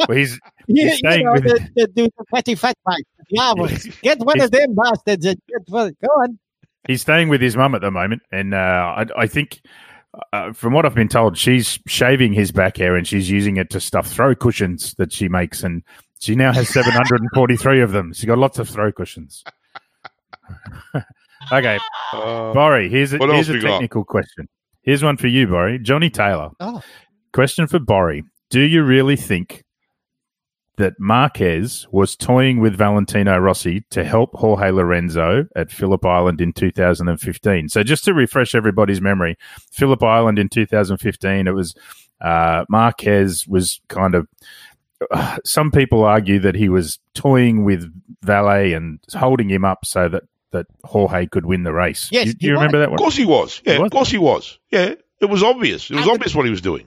[0.09, 0.33] Well, he's
[0.67, 4.01] you, you staying know, the, the, the, the fatty fat bike, the Diavels.
[4.03, 5.27] Get one of them bastards.
[5.27, 5.97] And get one.
[6.03, 6.39] Go on.
[6.87, 8.57] he's staying with his mum at the moment, and uh,
[8.97, 9.61] I, I think,
[10.33, 13.71] uh, from what I've been told, she's shaving his back hair and she's using it
[13.71, 15.83] to stuff throw cushions that she makes, and
[16.21, 18.13] she now has seven hundred and forty-three of them.
[18.13, 19.43] She's got lots of throw cushions.
[21.53, 21.79] okay,
[22.13, 23.71] Uh, Borry, here's a, here's a we got?
[23.73, 24.49] technical question.
[24.83, 25.79] Here's one for you, Borry.
[25.79, 26.51] Johnny Taylor.
[26.61, 26.83] Oh.
[27.33, 28.25] Question for Borry.
[28.51, 29.63] Do you really think
[30.79, 36.53] that Marquez was toying with Valentino Rossi to help Jorge Lorenzo at Phillip Island in
[36.53, 37.69] 2015?
[37.69, 39.37] So just to refresh everybody's memory,
[39.71, 41.75] Phillip Island in 2015, it was
[42.21, 44.29] uh, Marquez was kind of.
[45.11, 47.93] Uh, some people argue that he was toying with
[48.23, 52.09] Vale and holding him up so that, that Jorge could win the race.
[52.13, 52.95] Yes, do, do he you remember that one?
[52.95, 53.61] of course he was.
[53.67, 53.87] Yeah, He was?
[53.87, 54.59] of course he was.
[54.71, 55.91] Yeah, it was obvious.
[55.91, 56.87] It was obvious what he was doing.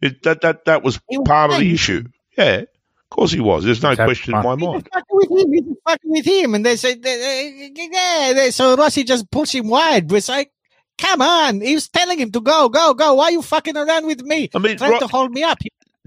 [0.00, 2.04] It, that that that was part of the issue.
[2.38, 2.64] Yeah,
[3.10, 3.64] of course he was.
[3.64, 4.58] There's no Let's have question in fun.
[4.58, 4.88] my He's mind.
[4.92, 5.52] fucking with him.
[5.52, 6.54] He's fucking with him.
[6.54, 8.50] And they said, they- they- yeah.
[8.50, 10.10] So Rossi just pushed him wide.
[10.12, 10.50] It's like,
[10.98, 11.60] come on.
[11.60, 13.14] He was telling him to go, go, go.
[13.14, 14.48] Why are you fucking around with me?
[14.54, 15.58] I mean, Trying Ro- to hold me up.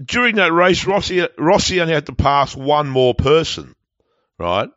[0.04, 3.74] during that race, Rossi Rossi only had to pass one more person,
[4.38, 4.68] right?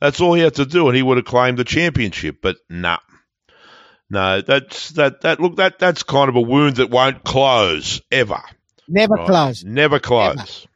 [0.00, 2.38] That's all he had to do, and he would have claimed the championship.
[2.42, 2.98] But nah,
[4.10, 8.40] no, that's that that look that that's kind of a wound that won't close ever.
[8.88, 9.26] Never right?
[9.26, 9.64] close.
[9.64, 10.66] Never close.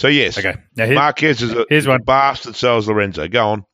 [0.00, 0.54] So yes, Okay.
[0.76, 2.02] Now, here- Marquez is a, here's one.
[2.02, 2.56] bastard.
[2.56, 3.28] So is Lorenzo.
[3.28, 3.64] Go on.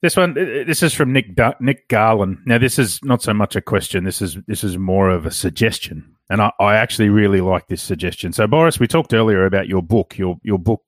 [0.00, 2.38] This one, this is from Nick Nick Garland.
[2.46, 4.04] Now, this is not so much a question.
[4.04, 7.82] This is this is more of a suggestion, and I, I actually really like this
[7.82, 8.32] suggestion.
[8.32, 10.82] So, Boris, we talked earlier about your book, your your book,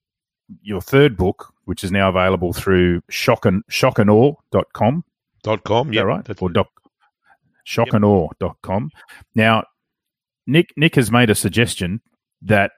[0.63, 4.37] your third book, which is now available through shock and shockandawe.com.
[4.51, 5.05] Dot com.
[5.45, 5.93] dot com.
[5.93, 6.25] Yeah, right.
[6.25, 6.69] That's, Or doc,
[7.65, 8.91] shock and awe dot com
[9.37, 9.63] Now,
[10.49, 12.01] Nick Nick has made a suggestion
[12.43, 12.73] that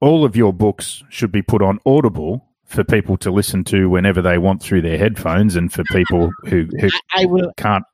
[0.00, 4.20] all of your books should be put on Audible for people to listen to whenever
[4.22, 7.52] they want through their headphones, and for people who who I will.
[7.56, 7.84] can't.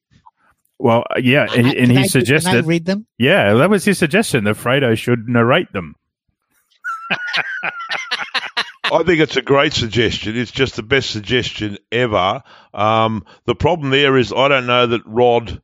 [0.78, 3.06] Well, yeah, and, and can I- he Can I suggested, read them?
[3.18, 5.94] yeah, that was his suggestion that Fredo should narrate them.
[8.92, 10.36] I think it's a great suggestion.
[10.36, 12.42] It's just the best suggestion ever.
[12.74, 15.60] Um, the problem there is I don't know that Rod,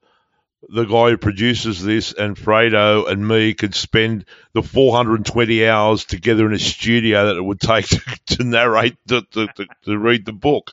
[0.68, 6.46] the guy who produces this, and Fredo and me could spend the 420 hours together
[6.46, 8.00] in a studio that it would take to,
[8.36, 10.72] to narrate, to, to, to, to read the book.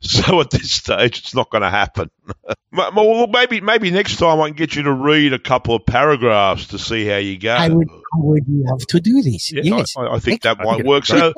[0.00, 2.10] So at this stage, it's not going to happen.
[2.72, 6.66] Well, maybe maybe next time I can get you to read a couple of paragraphs
[6.68, 7.54] to see how you go.
[7.54, 9.50] I would, I would love to do this.
[9.50, 9.96] Yeah, yes.
[9.96, 11.06] I, I think that might work.
[11.06, 11.32] So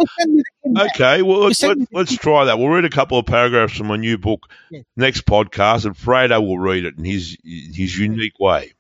[0.75, 0.91] Send me the email.
[0.95, 1.63] Okay, well let's,
[1.93, 2.59] let's, try that.
[2.59, 4.81] We'll read a couple of paragraphs from my new book Yeah.
[4.97, 8.73] next podcast, and Fredo will read it in his his unique way.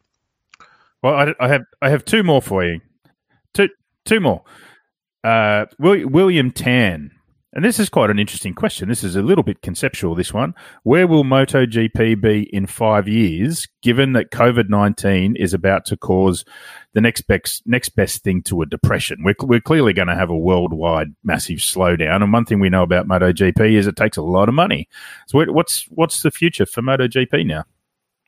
[1.03, 2.80] Well, I, I have I have two more for you.
[3.55, 3.68] Two
[4.05, 4.45] two more.
[5.24, 7.11] Uh, Will, William Tan,
[7.55, 8.88] and this is quite an interesting question.
[8.88, 10.14] This is a little bit conceptual.
[10.14, 15.86] This one: Where will MotoGP be in five years, given that COVID nineteen is about
[15.86, 16.44] to cause
[16.92, 19.22] the next best next best thing to a depression?
[19.24, 22.82] We're we're clearly going to have a worldwide massive slowdown, and one thing we know
[22.82, 24.86] about MotoGP is it takes a lot of money.
[25.26, 27.64] So, what's what's the future for MotoGP now?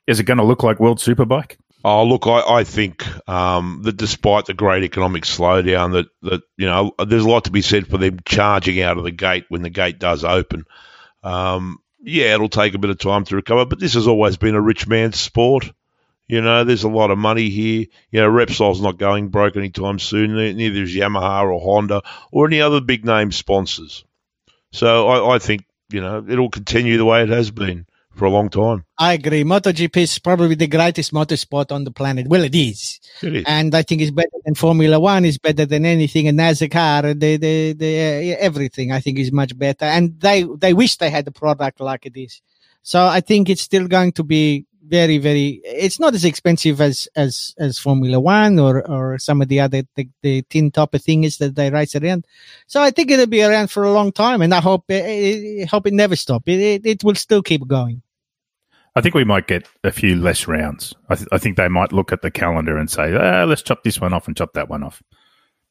[0.06, 1.56] Is it going to look like World Superbike?
[1.82, 6.66] Oh, look, I, I think um, that despite the great economic slowdown, that, that you
[6.66, 9.62] know, there's a lot to be said for them charging out of the gate when
[9.62, 10.66] the gate does open.
[11.22, 14.54] Um, yeah, it'll take a bit of time to recover, but this has always been
[14.54, 15.70] a rich man's sport.
[16.28, 17.86] You know, there's a lot of money here.
[18.10, 20.36] You know, Repsol's not going broke anytime soon.
[20.36, 24.04] Neither is Yamaha or Honda or any other big name sponsors.
[24.70, 27.86] So I, I think you know it'll continue the way it has been
[28.20, 28.84] for a long time.
[28.98, 29.44] I agree.
[29.44, 32.28] MotoGP is probably the greatest motorsport on the planet.
[32.28, 33.00] Well, it is.
[33.22, 33.44] It is.
[33.46, 35.24] and I think it's better than Formula One.
[35.24, 36.28] It's better than anything.
[36.28, 37.92] And NASCAR, the the the
[38.34, 39.86] uh, everything I think is much better.
[39.86, 42.42] And they they wish they had a product like this.
[42.82, 45.62] So I think it's still going to be very very.
[45.64, 49.82] It's not as expensive as as as Formula One or or some of the other
[49.96, 52.26] the, the tin topper things that they race around.
[52.66, 55.86] So I think it'll be around for a long time, and I hope I hope
[55.86, 56.42] it never stop.
[56.46, 58.02] It, it it will still keep going.
[58.96, 60.94] I think we might get a few less rounds.
[61.08, 63.84] I, th- I think they might look at the calendar and say, ah, let's chop
[63.84, 65.02] this one off and chop that one off.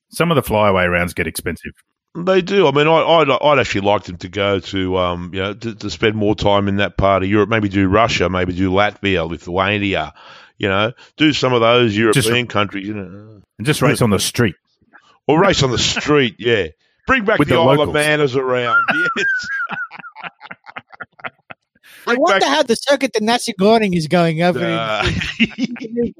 [0.09, 1.73] Some of the flyaway rounds get expensive.
[2.15, 2.67] They do.
[2.67, 5.75] I mean, I, I'd, I'd actually like them to go to, um, you know, to,
[5.75, 7.49] to spend more time in that part of Europe.
[7.49, 10.13] Maybe do Russia, maybe do Latvia, Lithuania.
[10.57, 12.87] You know, do some of those European countries.
[12.87, 14.55] You know, And just race on the street.
[15.27, 16.35] or race on the street.
[16.39, 16.67] Yeah,
[17.07, 18.83] bring back With the, the Isle of around.
[19.15, 19.25] Yes.
[22.07, 25.09] I Bring wonder back- how the circuit the nasi goreng is going over Uh,
[25.57, 26.13] Indonesia.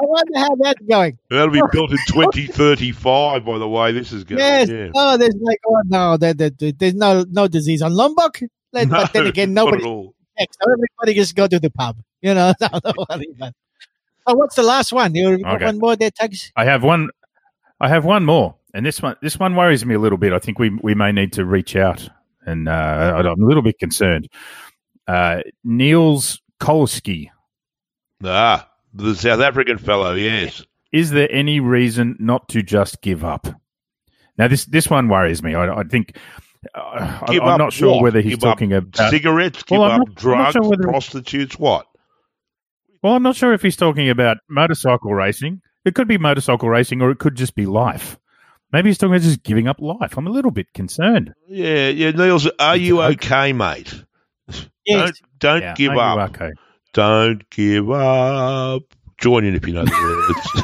[0.00, 1.18] I wonder how that's going.
[1.30, 3.92] that'll be built in 2035, by the way.
[3.92, 4.38] This is going.
[4.38, 4.68] Yes.
[4.68, 4.90] Yeah.
[4.94, 8.40] Oh, there's like, oh no, there, there, there- there's no no disease on Lombok.
[8.72, 10.14] Let- but then again, not nobody at all.
[10.38, 11.96] So everybody just go to the pub.
[12.22, 13.48] You know, so don't worry about.
[13.50, 13.54] it.
[14.26, 15.14] Oh, what's the last one?
[15.14, 15.64] You got Okay.
[15.64, 16.52] one more there, Tugs?
[16.54, 17.08] I have one.
[17.80, 20.32] I have one more, and this one this one worries me a little bit.
[20.32, 22.08] I think we we may need to reach out,
[22.44, 22.72] and uh,
[23.24, 24.28] I'm a little bit concerned.
[25.08, 27.30] Uh, Niels Kolski.
[28.22, 30.62] Ah, the South African fellow, yes.
[30.92, 33.46] Is there any reason not to just give up?
[34.36, 35.54] Now this this one worries me.
[35.54, 36.16] I, I think
[36.74, 38.02] uh, I, up not sure what?
[38.02, 39.10] whether he's Give talking about.
[39.10, 41.86] Cigarettes, give I'm up not drugs, sure whether- prostitutes, what?
[43.02, 45.60] Well, I'm not sure if he's talking about motorcycle racing.
[45.84, 48.18] It could be motorcycle racing, or it could just be life.
[48.72, 50.18] Maybe he's talking about just giving up life.
[50.18, 51.32] I'm a little bit concerned.
[51.48, 54.04] Yeah, yeah, Niels, are you okay, mate?
[54.88, 54.98] Yes.
[54.98, 56.30] Don't, don't Yeah, give are you up.
[56.30, 56.50] Okay.
[56.94, 58.82] Don't give up.
[59.18, 60.62] Join in if you know the words.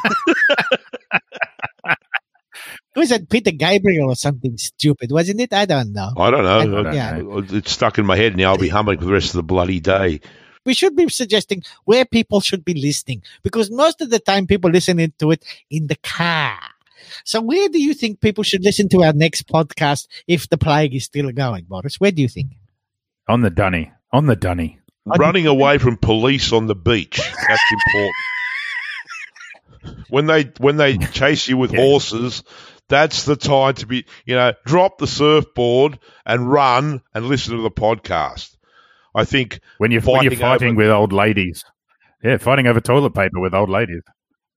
[2.96, 5.10] It Was it Peter Gabriel or something stupid?
[5.10, 5.52] Wasn't it?
[5.52, 6.12] I don't know.
[6.16, 6.58] I don't know.
[6.60, 7.18] I don't Yeah.
[7.18, 7.44] know.
[7.50, 8.52] It's stuck in my head now.
[8.52, 10.20] I'll be humming for the rest of the bloody day.
[10.64, 14.70] we should be suggesting where people should be listening because most of the time people
[14.70, 16.56] listening to it in the car.
[17.24, 20.94] So where do you think people should listen to our next podcast if the plague
[20.94, 22.00] is still going, Boris?
[22.00, 22.52] Where do you think?
[23.28, 23.90] On the dunny.
[24.14, 24.78] On the dunny.
[25.04, 27.16] Running away from police on the beach.
[27.48, 28.14] That's important.
[30.08, 31.80] when they when they chase you with Yeah.
[31.80, 32.42] horses,
[32.88, 37.62] that's the time to be you know, drop the surfboard and run and listen to
[37.62, 38.56] the podcast.
[39.14, 41.64] I think When you're, when you're Fighting fighting over- with old ladies.
[42.22, 44.02] Yeah, fighting over toilet paper with old ladies.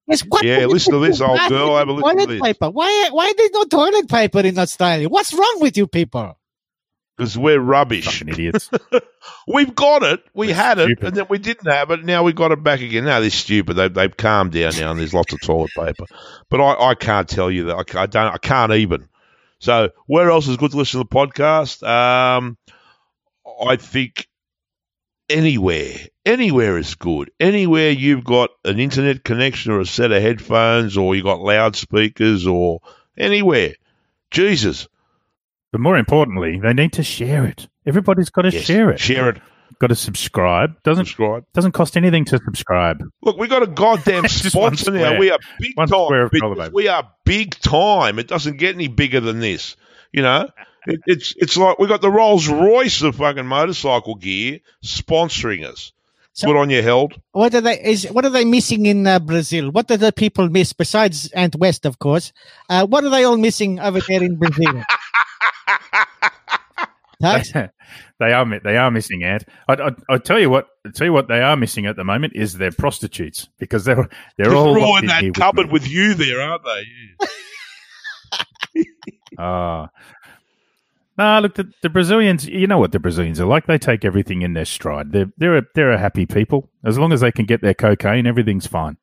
[0.07, 2.41] Yes, Yeah, listen to this, old girl, have a listen to toilet this.
[2.41, 2.69] Paper?
[2.69, 5.09] Why, why there's no toilet paper in Australia?
[5.09, 6.36] What's wrong with you people?
[7.17, 8.05] Because we're rubbish.
[8.05, 8.69] Fucking idiots.
[9.47, 10.23] We've got it.
[10.33, 11.07] We That's had it, stupid.
[11.07, 12.05] and then we didn't have it.
[12.05, 13.05] Now we got it back again.
[13.05, 13.73] Now they're stupid.
[13.75, 16.05] They've, they've calmed down now, and there's lots of toilet paper.
[16.49, 17.95] But I, I can't tell you that.
[17.95, 18.33] I, I don't.
[18.33, 19.07] I can't even.
[19.59, 21.81] So where else is good to listen to the podcast?
[21.87, 22.57] Um,
[23.65, 24.27] I think
[25.29, 25.95] anywhere,
[26.25, 27.31] anywhere is good.
[27.39, 32.45] Anywhere you've got an internet connection or a set of headphones, or you've got loudspeakers,
[32.45, 32.81] or
[33.17, 33.73] anywhere.
[34.29, 34.87] Jesus,
[35.71, 37.67] but more importantly, they need to share it.
[37.85, 38.63] Everybody's got to Yes.
[38.63, 38.99] share it.
[38.99, 39.41] Share it.
[39.79, 40.81] Got to subscribe.
[40.83, 41.43] Doesn't Subscribe.
[41.53, 43.03] doesn't cost anything to subscribe.
[43.21, 45.19] Look, we got a goddamn Just sponsor now.
[45.19, 46.05] We are big One time.
[46.05, 46.39] square of bitches.
[46.39, 46.71] toilet paper.
[46.73, 48.17] We are big time.
[48.17, 49.75] It doesn't get any bigger than this.
[50.13, 50.49] You know,
[50.87, 55.91] it, it's it's like we got the Rolls Royce of fucking motorcycle gear sponsoring us.
[56.33, 57.13] So- Good on you, held.
[57.33, 57.79] What are they?
[57.83, 59.69] Is what are they missing in uh, Brazil?
[59.71, 62.31] What do the people miss besides Ant West, of course?
[62.69, 64.81] Uh, what are they all missing over there in Brazil?
[67.21, 67.51] Tugs?
[67.53, 69.43] they are they are missing out.
[69.67, 72.03] I, I, I tell you what, I tell you what they are missing at the
[72.03, 74.07] moment is their prostitutes because they're
[74.37, 75.71] they're They're all all locked in in here that with cupboard me.
[75.73, 77.27] with, you there, aren't they?
[79.37, 79.89] Ah.
[81.17, 82.47] Nah, look, the, the Brazilians.
[82.47, 83.65] You know what the Brazilians are like.
[83.67, 85.11] They take everything in their stride.
[85.11, 86.69] They're they're a, they're a happy people.
[86.85, 88.97] As long as they can get their cocaine, everything's fine.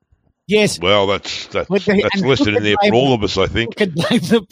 [0.47, 0.79] yes.
[0.81, 3.79] Well, that's that's, With the- that's listed in there for all of us, I think.
[3.79, 4.47] Who can blame them?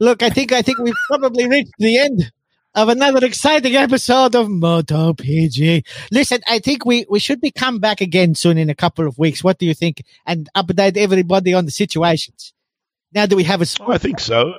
[0.00, 2.32] Look, I think I think we've probably reached the end
[2.74, 5.84] of another exciting episode of Moto PG.
[6.10, 9.18] Listen, I think we, we should be come back again soon in a couple of
[9.18, 9.44] weeks.
[9.44, 10.02] What do you think?
[10.26, 12.52] And update everybody on the situations.
[13.12, 14.54] Now that we have a oh, I think so.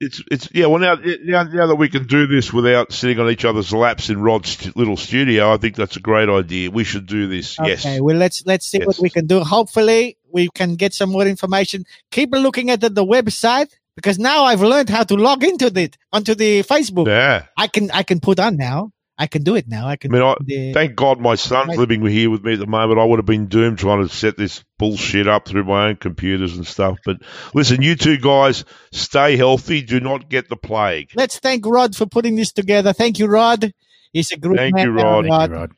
[0.00, 0.66] It's it's yeah.
[0.66, 4.08] Well, now now now that we can do this without sitting on each other's laps
[4.08, 6.70] in Rod's little studio, I think that's a great idea.
[6.70, 7.58] We should do this.
[7.62, 7.84] Yes.
[7.84, 8.00] Okay, Yes.
[8.00, 9.40] well let's let's see what we can do.
[9.40, 11.84] Hopefully we can get some more information.
[12.10, 15.96] Keep looking at the, the website because now I've learned how to log into it
[16.12, 17.06] onto the Facebook.
[17.08, 17.46] Yeah.
[17.58, 18.92] I can I can put on now.
[19.18, 19.88] I can do it now.
[19.88, 20.14] I can.
[20.14, 21.78] I mean, I, the- thank God my son's Right.
[21.78, 23.00] living here with me at the moment.
[23.00, 26.54] I would have been doomed trying to set this bullshit up through my own computers
[26.54, 26.98] and stuff.
[27.02, 27.16] But
[27.54, 29.80] listen, you two guys, stay healthy.
[29.80, 31.12] Do not get the plague.
[31.16, 32.92] let's thank Rod for putting this together.
[32.92, 33.72] Thank you, Rod.
[34.12, 34.84] He's a good Thank man.
[34.86, 35.24] you, Rod.
[35.26, 35.70] Thank you, Rod.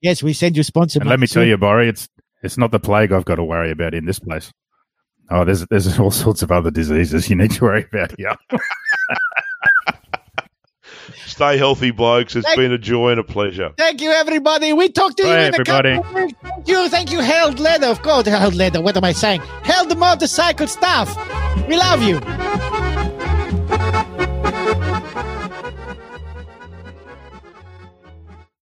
[0.00, 1.00] Yes, we send you sponsor.
[1.00, 2.08] And let me money tell you, Borry, it's
[2.42, 4.52] it's not the plague I've got to worry about in this place.
[5.30, 8.34] Oh, there's there's all sorts of other diseases you need to worry about here.
[11.26, 12.36] Stay healthy, blokes.
[12.36, 13.70] It's Thank- been a joy and a pleasure.
[13.78, 14.72] Thank you, everybody.
[14.72, 15.94] We talk to you Bye, in a everybody.
[15.96, 16.38] couple of weeks.
[16.42, 16.88] Thank you.
[16.88, 17.86] Thank you, Held Leather.
[17.86, 18.82] Of course, Held Leather.
[18.82, 19.40] What am I saying?
[19.62, 21.08] Held the motorcycle stuff.
[21.68, 22.20] We love you.